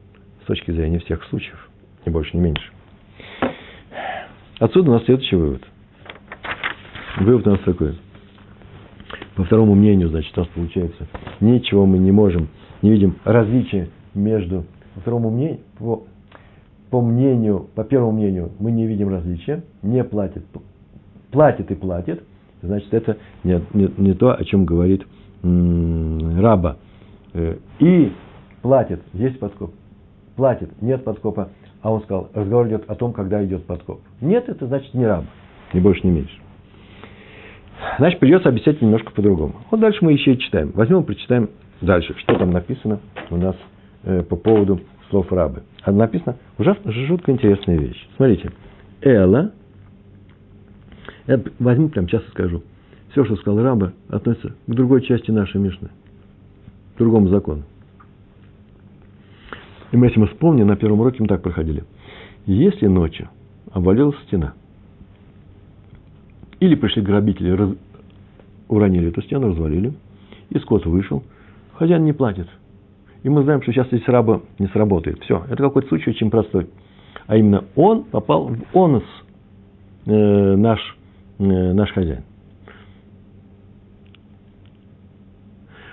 [0.42, 1.68] с точки зрения всех случаев.
[2.06, 2.70] Ни больше, ни меньше.
[4.58, 5.62] Отсюда у нас следующий вывод.
[7.20, 7.98] Вывод у нас такой.
[9.36, 11.06] По второму мнению, значит, у нас получается,
[11.40, 12.48] ничего мы не можем,
[12.82, 16.04] не видим различия между, по второму мнению, по,
[16.90, 20.44] по мнению, по первому мнению, мы не видим различия, не платит,
[21.32, 22.22] платит и платит,
[22.64, 25.06] значит, это не, не, не то, о чем говорит
[25.42, 26.76] раба.
[27.34, 28.12] Э, и
[28.62, 29.72] платит, есть подкоп,
[30.36, 31.50] платит, нет подкопа,
[31.82, 34.00] а он сказал, разговор идет о том, когда идет подкоп.
[34.20, 35.24] Нет, это значит не раб,
[35.72, 36.34] ни больше, ни меньше.
[37.98, 39.54] Значит, придется объяснять немножко по-другому.
[39.70, 40.72] Вот дальше мы еще и читаем.
[40.74, 41.50] Возьмем прочитаем
[41.80, 43.00] дальше, что там написано
[43.30, 43.56] у нас
[44.04, 45.62] э, по поводу слов рабы.
[45.82, 48.08] А написано ужасно жутко интересная вещь.
[48.16, 48.50] Смотрите.
[49.02, 49.52] Эла.
[51.26, 52.62] Я возьму прямо сейчас и скажу.
[53.10, 55.88] Все, что сказал раба, относится к другой части нашей Мишны.
[56.94, 57.62] К другому закону.
[59.92, 61.84] И мы, если мы вспомним, на первом уроке мы так проходили.
[62.46, 63.28] Если ночью
[63.70, 64.54] обвалилась стена,
[66.60, 67.70] или пришли грабители, раз,
[68.68, 69.92] уронили эту стену, развалили,
[70.50, 71.22] и скот вышел,
[71.74, 72.48] хозяин не платит.
[73.22, 75.22] И мы знаем, что сейчас здесь раба не сработает.
[75.22, 76.68] Все, это какой-то случай очень простой.
[77.26, 79.04] А именно он попал в онос,
[80.06, 80.80] э, наш,
[81.44, 82.24] наш хозяин.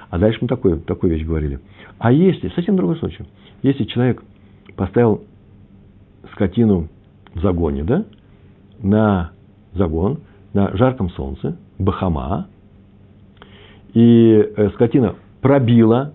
[0.09, 1.59] А дальше мы такую, такую вещь говорили.
[1.97, 3.23] А если, совсем другой случай,
[3.63, 4.23] если человек
[4.75, 5.23] поставил
[6.33, 6.89] скотину
[7.33, 8.05] в загоне, да,
[8.81, 9.31] на
[9.73, 10.19] загон,
[10.53, 12.47] на жарком солнце, бахама,
[13.93, 16.13] и э, скотина пробила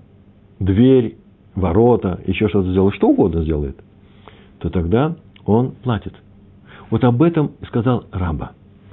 [0.59, 1.17] дверь,
[1.55, 3.77] ворота, еще что-то сделала, что угодно сделает,
[4.59, 6.15] то тогда он платит.
[6.91, 8.53] Вот об этом сказал Раба.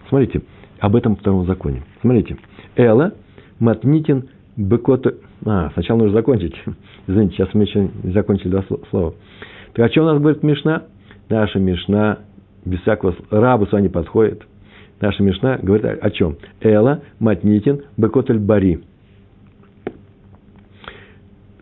[0.10, 0.41] Смотрите,
[0.80, 1.84] об этом втором законе.
[2.01, 2.38] Смотрите.
[2.76, 3.14] Эла
[3.60, 5.16] матнитин быкота...
[5.45, 6.56] А, сначала нужно закончить.
[7.08, 9.14] Извините, сейчас мы еще не закончили два слова.
[9.74, 10.84] Так о чем у нас говорит Мишна?
[11.30, 12.20] Наша Мишна
[12.66, 14.43] без всякого раба сюда не подходит.
[15.01, 16.38] Наша Мишна говорит о чем?
[16.62, 18.84] Эла, Матнитин, Бекотель Бари.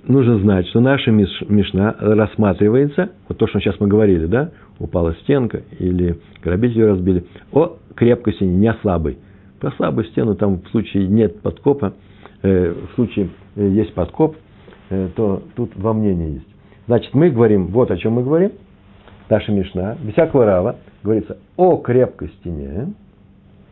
[0.03, 4.49] Нужно знать, что наша Мишна рассматривается, вот то, что сейчас мы говорили, да,
[4.79, 9.19] упала стенка или грабители ее разбили, о крепкости, не слабой.
[9.59, 11.93] Про слабую стену там в случае нет подкопа,
[12.41, 14.35] э, в случае э, есть подкоп,
[14.89, 16.47] э, то тут во мнение есть.
[16.87, 18.53] Значит, мы говорим, вот о чем мы говорим,
[19.29, 22.93] наша Мишна, без всякого рава, говорится о крепкой стене,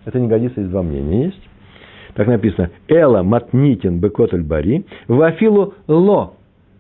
[0.06, 1.50] это не годится, есть два мнения есть.
[2.16, 6.34] Так написано, Эла матнитин бекотель бари, вафилу ло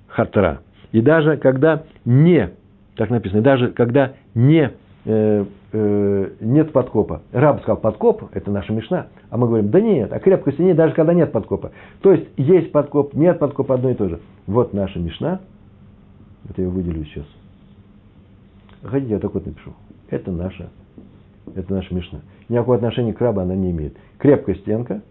[0.07, 0.61] хартра.
[0.91, 2.51] И даже когда не,
[2.95, 4.71] так написано, даже когда не,
[5.05, 7.21] э, э, нет подкопа.
[7.31, 9.07] Раб сказал, подкоп, это наша мешна.
[9.29, 11.71] А мы говорим, да нет, а крепкой стене даже когда нет подкопа.
[12.01, 14.19] То есть, есть подкоп, нет подкопа, одно и то же.
[14.47, 15.41] Вот наша мешна.
[16.49, 17.25] Это я выделю сейчас.
[18.83, 19.73] Хотите, я так вот напишу.
[20.09, 20.69] Это наша,
[21.53, 22.21] это наша мешна.
[22.47, 23.95] Никакого отношения к рабу она не имеет.
[24.17, 25.01] Крепкая стенка,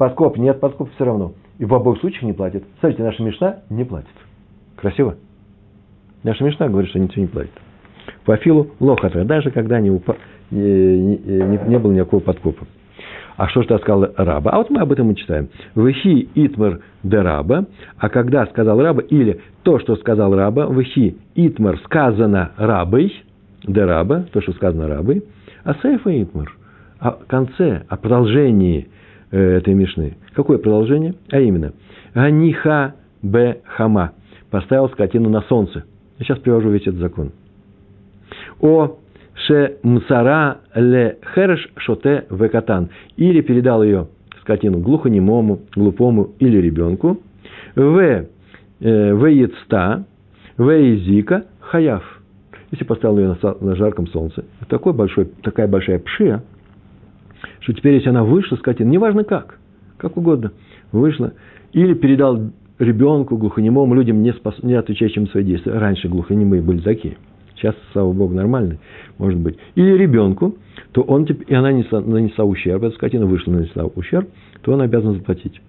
[0.00, 1.34] подкоп нет, подкоп все равно.
[1.58, 2.64] И в обоих случаях не платит.
[2.80, 4.08] Смотрите, наша мешна не платит.
[4.76, 5.16] Красиво?
[6.22, 7.52] Наша мешна говорит, что ничего не платит.
[8.24, 10.16] По филу лохата, даже когда не, упа,
[10.50, 12.66] не, не, не было никакого подкопа.
[13.36, 14.50] А что же сказал раба?
[14.52, 15.50] А вот мы об этом и читаем.
[15.74, 17.66] Вехи итмар де раба,
[17.98, 23.12] а когда сказал раба, или то, что сказал раба, вехи итмар сказано рабой,
[23.64, 25.24] де раба, то, что сказано рабой,
[25.62, 26.50] а сейфа итмар.
[27.00, 28.88] о конце, о продолжении
[29.36, 30.16] этой Мишны.
[30.34, 31.14] Какое продолжение?
[31.30, 31.72] А именно,
[32.14, 34.12] Аниха б хама.
[34.50, 35.84] Поставил скотину на солнце.
[36.18, 37.32] Я сейчас привожу весь этот закон.
[38.60, 38.96] О
[39.46, 42.90] ше мсара ле хереш шоте векатан.
[43.16, 44.08] Или передал ее
[44.40, 47.20] скотину глухонемому, глупому или ребенку.
[47.76, 48.26] В
[48.80, 50.04] э, в яцта,
[50.56, 52.02] в язика хаяв.
[52.72, 56.42] Если поставил ее на, на жарком солнце, такой большой, такая большая пшия,
[57.60, 59.58] что теперь, если она вышла, скотина, неважно как,
[59.96, 60.52] как угодно,
[60.92, 61.32] вышла,
[61.72, 65.72] или передал ребенку, глухонемому, людям, не, спас, не отвечающим свои действия.
[65.72, 67.16] Раньше глухонемые были такие.
[67.54, 68.78] Сейчас, слава богу, нормальные,
[69.18, 69.58] может быть.
[69.74, 70.56] Или ребенку,
[70.92, 74.28] то он, и она нанесла, нанесла ущерб, эта скотина вышла, нанесла ущерб,
[74.62, 75.60] то он обязан заплатить.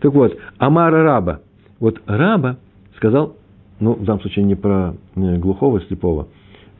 [0.00, 1.40] Так вот, Амара раба.
[1.80, 2.58] Вот раба
[2.96, 3.36] сказал,
[3.80, 6.28] ну, в данном случае не про э, глухого, слепого,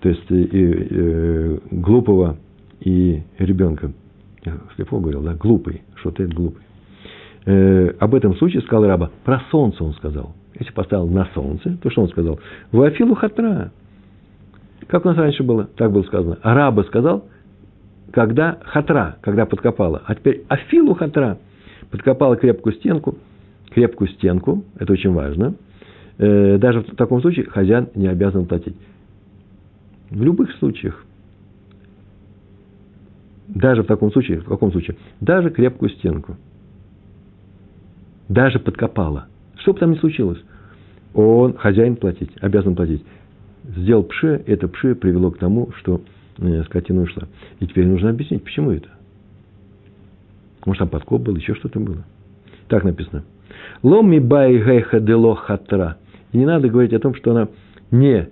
[0.01, 2.37] то есть и, и, и глупого
[2.81, 3.93] и ребенка.
[4.77, 5.83] Слепого говорил, да, глупый,
[6.17, 6.63] ты глупый
[7.47, 9.11] э, об этом случае сказал раба.
[9.25, 10.35] Про солнце он сказал.
[10.59, 12.39] Если поставил на солнце, то что он сказал?
[12.71, 13.73] Вафилу хатра.
[14.87, 15.65] Как у нас раньше было?
[15.77, 16.39] Так было сказано.
[16.43, 17.25] Раба сказал,
[18.13, 20.03] когда хатра, когда подкопала.
[20.07, 21.39] А теперь афилу хатра.
[21.91, 23.17] Подкопала крепкую стенку.
[23.71, 25.55] Крепкую стенку, это очень важно.
[26.19, 28.77] Э, даже в таком случае хозяин не обязан платить.
[30.11, 31.05] В любых случаях.
[33.55, 34.97] Даже в таком случае, в каком случае?
[35.21, 36.37] Даже крепкую стенку
[38.33, 39.27] даже подкопала.
[39.59, 40.43] Что бы там ни случилось,
[41.15, 43.05] он, хозяин платить, обязан платить.
[43.65, 46.01] Сделал пше, это пше привело к тому, что
[46.39, 47.29] э, скотина ушла.
[47.61, 48.89] И теперь нужно объяснить, почему это.
[50.65, 52.05] Может, там подкоп был, еще что-то было.
[52.69, 53.25] Так написано.
[53.83, 55.99] Ломи бай гейха дело хатра.
[56.33, 57.49] И не надо говорить о том, что она
[57.91, 58.31] не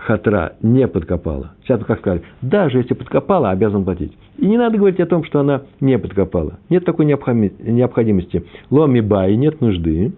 [0.00, 1.52] хатра не подкопала.
[1.62, 4.16] Сейчас как сказали, даже если подкопала, обязан платить.
[4.38, 6.58] И не надо говорить о том, что она не подкопала.
[6.68, 8.44] Нет такой необходимости.
[8.70, 10.12] Ломи бай, нет нужды.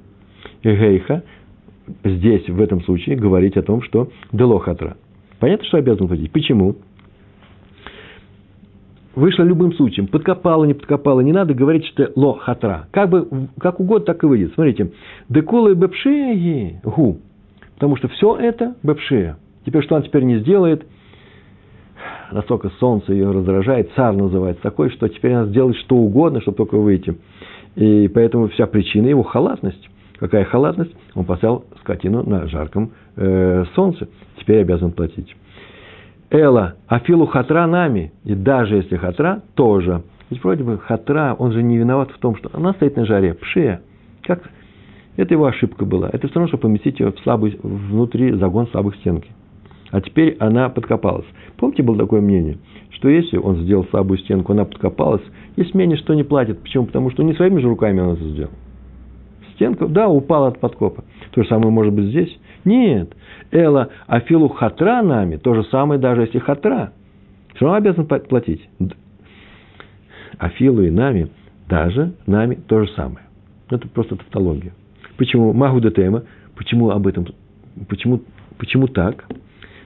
[0.63, 1.25] Гейха,
[2.05, 4.97] здесь, в этом случае, говорить о том, что дело хатра.
[5.41, 6.31] Понятно, что обязан платить?
[6.31, 6.77] Почему?
[9.15, 12.87] Вышло любым случаем, подкопала, не подкопала, не надо говорить, что ло хатра.
[12.93, 13.29] Как, бы,
[13.59, 14.55] как угодно, так и выйдет.
[14.55, 14.93] Смотрите,
[15.29, 17.19] декулы бепшеи гу.
[17.75, 19.37] Потому что все это бепшея.
[19.65, 20.87] Теперь что он теперь не сделает?
[22.33, 26.79] Настолько солнце ее раздражает, царь называется такой, что теперь она сделает что угодно, чтобы только
[26.79, 27.17] выйти.
[27.77, 29.89] И поэтому вся причина его халатность.
[30.19, 30.95] Какая халатность?
[31.15, 34.09] Он поставил скотину на жарком э, солнце.
[34.39, 35.35] Теперь обязан платить.
[36.31, 38.13] Эла, афилу хатра нами.
[38.25, 40.03] И даже если хатра, тоже.
[40.31, 43.35] Ведь вроде бы хатра, он же не виноват в том, что она стоит на жаре.
[43.35, 43.83] Пшея.
[44.23, 44.43] Как?
[45.17, 46.09] Это его ошибка была.
[46.11, 49.31] Это все равно, чтобы поместить ее в слабый, внутри загон слабых стенки
[49.93, 51.27] а теперь она подкопалась.
[51.59, 52.59] Помните, было такое мнение,
[52.91, 55.23] что если он сделал слабую стенку, она подкопалась,
[55.57, 56.61] есть мнение, что не платит.
[56.61, 56.87] Почему?
[56.87, 58.51] Потому что не своими же руками он это сделал.
[59.55, 61.05] Стенка, да, упала от подкопа.
[61.33, 62.37] То же самое может быть здесь.
[62.65, 63.15] Нет.
[63.51, 66.93] Эла Афилу хатра нами, то же самое, даже если хатра.
[67.55, 68.67] Все равно обязан платить.
[70.39, 71.29] Афилу и нами,
[71.69, 73.27] даже нами то же самое.
[73.69, 74.73] Это просто тавтология.
[75.19, 75.53] Почему?
[75.53, 76.23] Магу тема.
[76.57, 77.27] Почему об этом?
[77.89, 78.23] Почему,
[78.59, 79.27] почему так?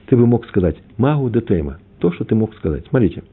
[0.07, 2.85] Ты бы мог сказать «магу детейма»– то, что ты мог сказать.
[2.89, 3.23] Смотрите.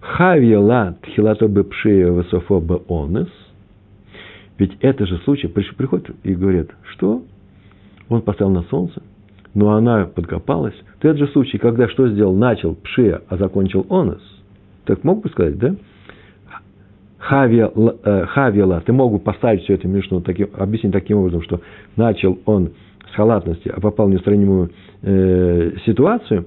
[0.00, 3.28] Хавьела тхилато бепшея высофо онес.
[4.58, 7.22] Ведь это же случай, приходит и говорит, что
[8.08, 9.02] он поставил на солнце,
[9.54, 10.74] но она подкопалась.
[11.00, 12.34] То это же случай, когда что сделал?
[12.34, 14.22] Начал пшея, а закончил онес.
[14.84, 15.76] Так мог бы сказать, да?
[17.18, 21.60] Хавьела, э, ты мог бы поставить все это в таким, объяснить таким образом, что
[21.96, 22.70] начал он
[23.10, 24.70] с халатности, а попал в неустранимую
[25.02, 26.46] э, ситуацию.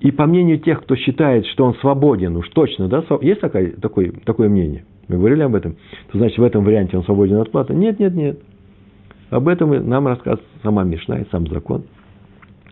[0.00, 4.12] И по мнению тех, кто считает, что он свободен, уж точно, да, есть такое, такое,
[4.24, 4.84] такое мнение?
[5.08, 5.76] Мы говорили об этом.
[6.12, 7.74] То значит, в этом варианте он свободен от платы?
[7.74, 8.38] Нет, нет, нет.
[9.30, 11.84] Об этом нам рассказывает сама Мишна и сам закон.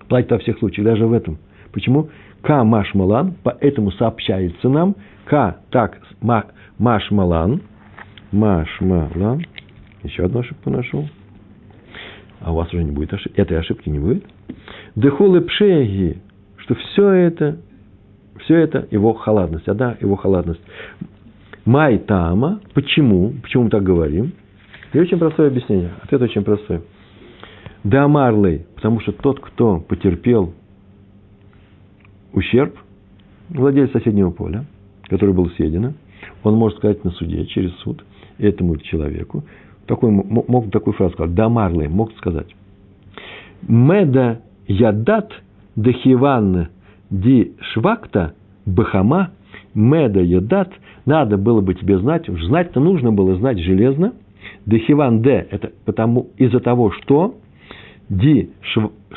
[0.08, 1.38] Платит во всех случаях, даже в этом.
[1.72, 2.08] Почему?
[2.42, 7.60] Ка маш малан, поэтому сообщается нам, ка так маш малан,
[8.30, 9.42] маш малан,
[10.02, 11.08] еще одну ошибку нашел,
[12.40, 14.24] а у вас уже не будет ошибки, этой ошибки не будет.
[14.94, 16.20] Дехулы пшеги,
[16.58, 17.58] что все это,
[18.40, 20.60] все это его халатность, а да, его халатность.
[21.64, 24.32] Май тама, почему, почему мы так говорим?
[24.92, 26.80] И очень простое объяснение, ответ очень простой.
[27.84, 30.54] Да потому что тот, кто потерпел
[32.32, 32.76] ущерб,
[33.48, 34.64] владелец соседнего поля,
[35.04, 35.92] который был съедено,
[36.42, 38.04] он может сказать на суде, через суд,
[38.38, 39.44] этому человеку,
[39.86, 42.48] такой, мог такую фразу сказать, дамарлы, мог сказать.
[43.68, 45.32] Меда ядат
[45.76, 46.68] дехиван
[47.10, 48.34] ди швакта
[48.66, 49.30] бахама
[49.74, 50.72] меда едат,
[51.04, 54.12] надо было бы тебе знать, знать-то нужно было знать железно,
[54.64, 57.36] дехиван де, это потому, из-за того, что
[58.08, 58.50] ди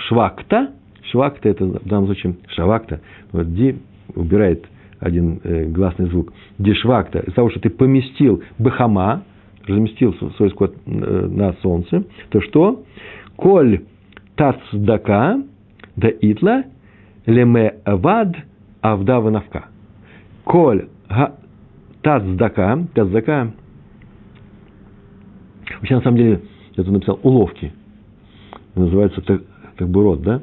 [0.07, 0.71] швакта,
[1.11, 3.77] швакта это в данном случае шавакта, вот ди
[4.15, 4.65] убирает
[4.99, 9.23] один э, гласный звук, ди швакта, из-за того, что ты поместил бахама,
[9.65, 12.83] разместил свой скот э, на солнце, то что?
[13.35, 13.81] Коль
[14.39, 15.43] тацдака
[15.97, 16.63] да итла
[17.25, 18.35] леме вад
[18.81, 19.65] авда навка.
[20.45, 20.87] Коль
[22.01, 23.51] тацдака, тацдака,
[25.75, 26.41] вообще на самом деле
[26.77, 27.73] я тут написал уловки,
[28.75, 29.41] называется так,
[29.75, 30.41] как бы род, да?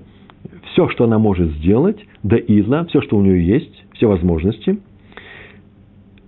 [0.73, 4.79] Все, что она может сделать, да идла, все, что у нее есть, все возможности,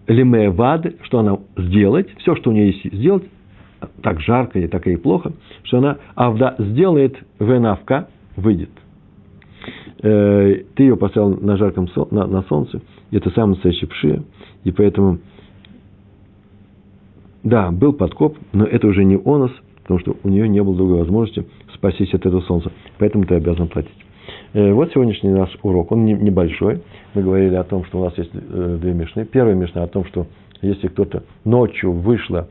[0.07, 3.25] лиме вад, что она сделать, все, что у нее есть сделать,
[4.03, 5.33] так жарко и так и плохо,
[5.65, 8.71] что она авда сделает венавка, выйдет.
[10.03, 14.23] Э, ты ее поставил на жарком на, на солнце, это самый настоящий пшия,
[14.65, 15.19] и поэтому,
[17.43, 19.53] да, был подкоп, но это уже не онос,
[19.83, 23.69] потому что у нее не было другой возможности спастись от этого солнца, поэтому ты обязан
[23.69, 23.95] платить.
[24.53, 26.83] Э, вот сегодняшний наш урок, он небольшой.
[27.15, 29.25] Мы говорили о том, что у нас есть э, две мешны.
[29.25, 30.27] Первая мешна о том, что
[30.63, 32.49] если кто-то ночью вышла,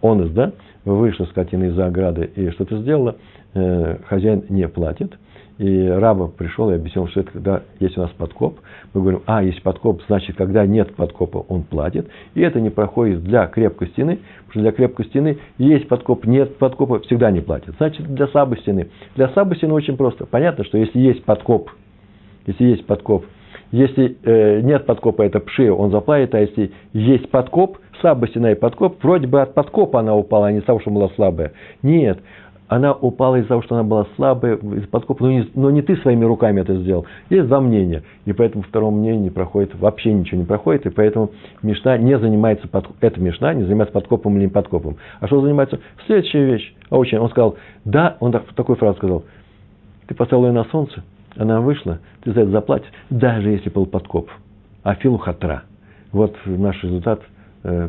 [0.00, 0.52] он из, да,
[0.84, 3.16] вышла скотина из-за ограды и что-то сделала,
[3.54, 5.18] э, хозяин не платит–
[5.58, 8.60] и Раба пришел и объяснил, что это когда есть у нас подкоп.
[8.94, 12.08] Мы говорим, а, есть подкоп, значит, когда нет подкопа, он платит.
[12.34, 16.56] И это не проходит для крепкой стены, потому что для крепкой стены есть подкоп, нет
[16.58, 17.74] подкопа, всегда не платит.
[17.78, 18.88] Значит, для слабой стены.
[19.16, 20.26] Для слабой стены очень просто.
[20.26, 21.70] Понятно, что если есть подкоп,
[22.46, 23.26] если есть подкоп,
[23.72, 28.54] если э, нет подкопа, это пши, он заплатит, а если есть подкоп, слабая стена и
[28.54, 31.52] подкоп, вроде бы от подкопа она упала, а не из того, что была слабая.
[31.82, 32.18] Нет,
[32.68, 35.96] она упала из-за того, что она была слабая, из подкопа, но не, но не ты
[35.96, 37.06] своими руками это сделал.
[37.30, 41.30] Есть два мнения, и поэтому второму мнению не проходит, вообще ничего не проходит, и поэтому
[41.62, 44.96] Мишна не занимается, под, эта Мишна не занимается подкопом или не подкопом.
[45.20, 45.80] А что занимается?
[46.06, 46.74] Следующая вещь.
[46.90, 49.24] А очень, он сказал, да, он так, такую фразу сказал,
[50.06, 51.02] ты поставил ее на солнце,
[51.36, 54.30] она вышла, ты за это заплатишь, даже если был подкоп.
[54.82, 55.62] Афилу хатра.
[56.12, 57.20] Вот наш результат–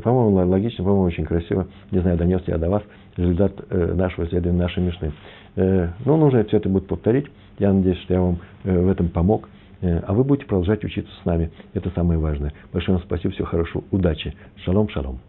[0.04, 1.68] по-моему, логично, по-моему, очень красиво.
[1.92, 2.84] Не знаю, донес я до вас
[3.18, 5.12] результат э, нашего исследования, нашей Мишны.
[5.56, 7.28] Э, ну, нужно все это будет повторить.
[7.60, 9.50] Я надеюсь, что я вам в этом помог.
[9.82, 11.52] А вы будете продолжать учиться с нами.
[11.74, 12.54] Это самое важное.
[12.74, 14.34] Большое вам спасибо, всего хорошего, удачи.
[14.66, 15.20] Шалом, шалом.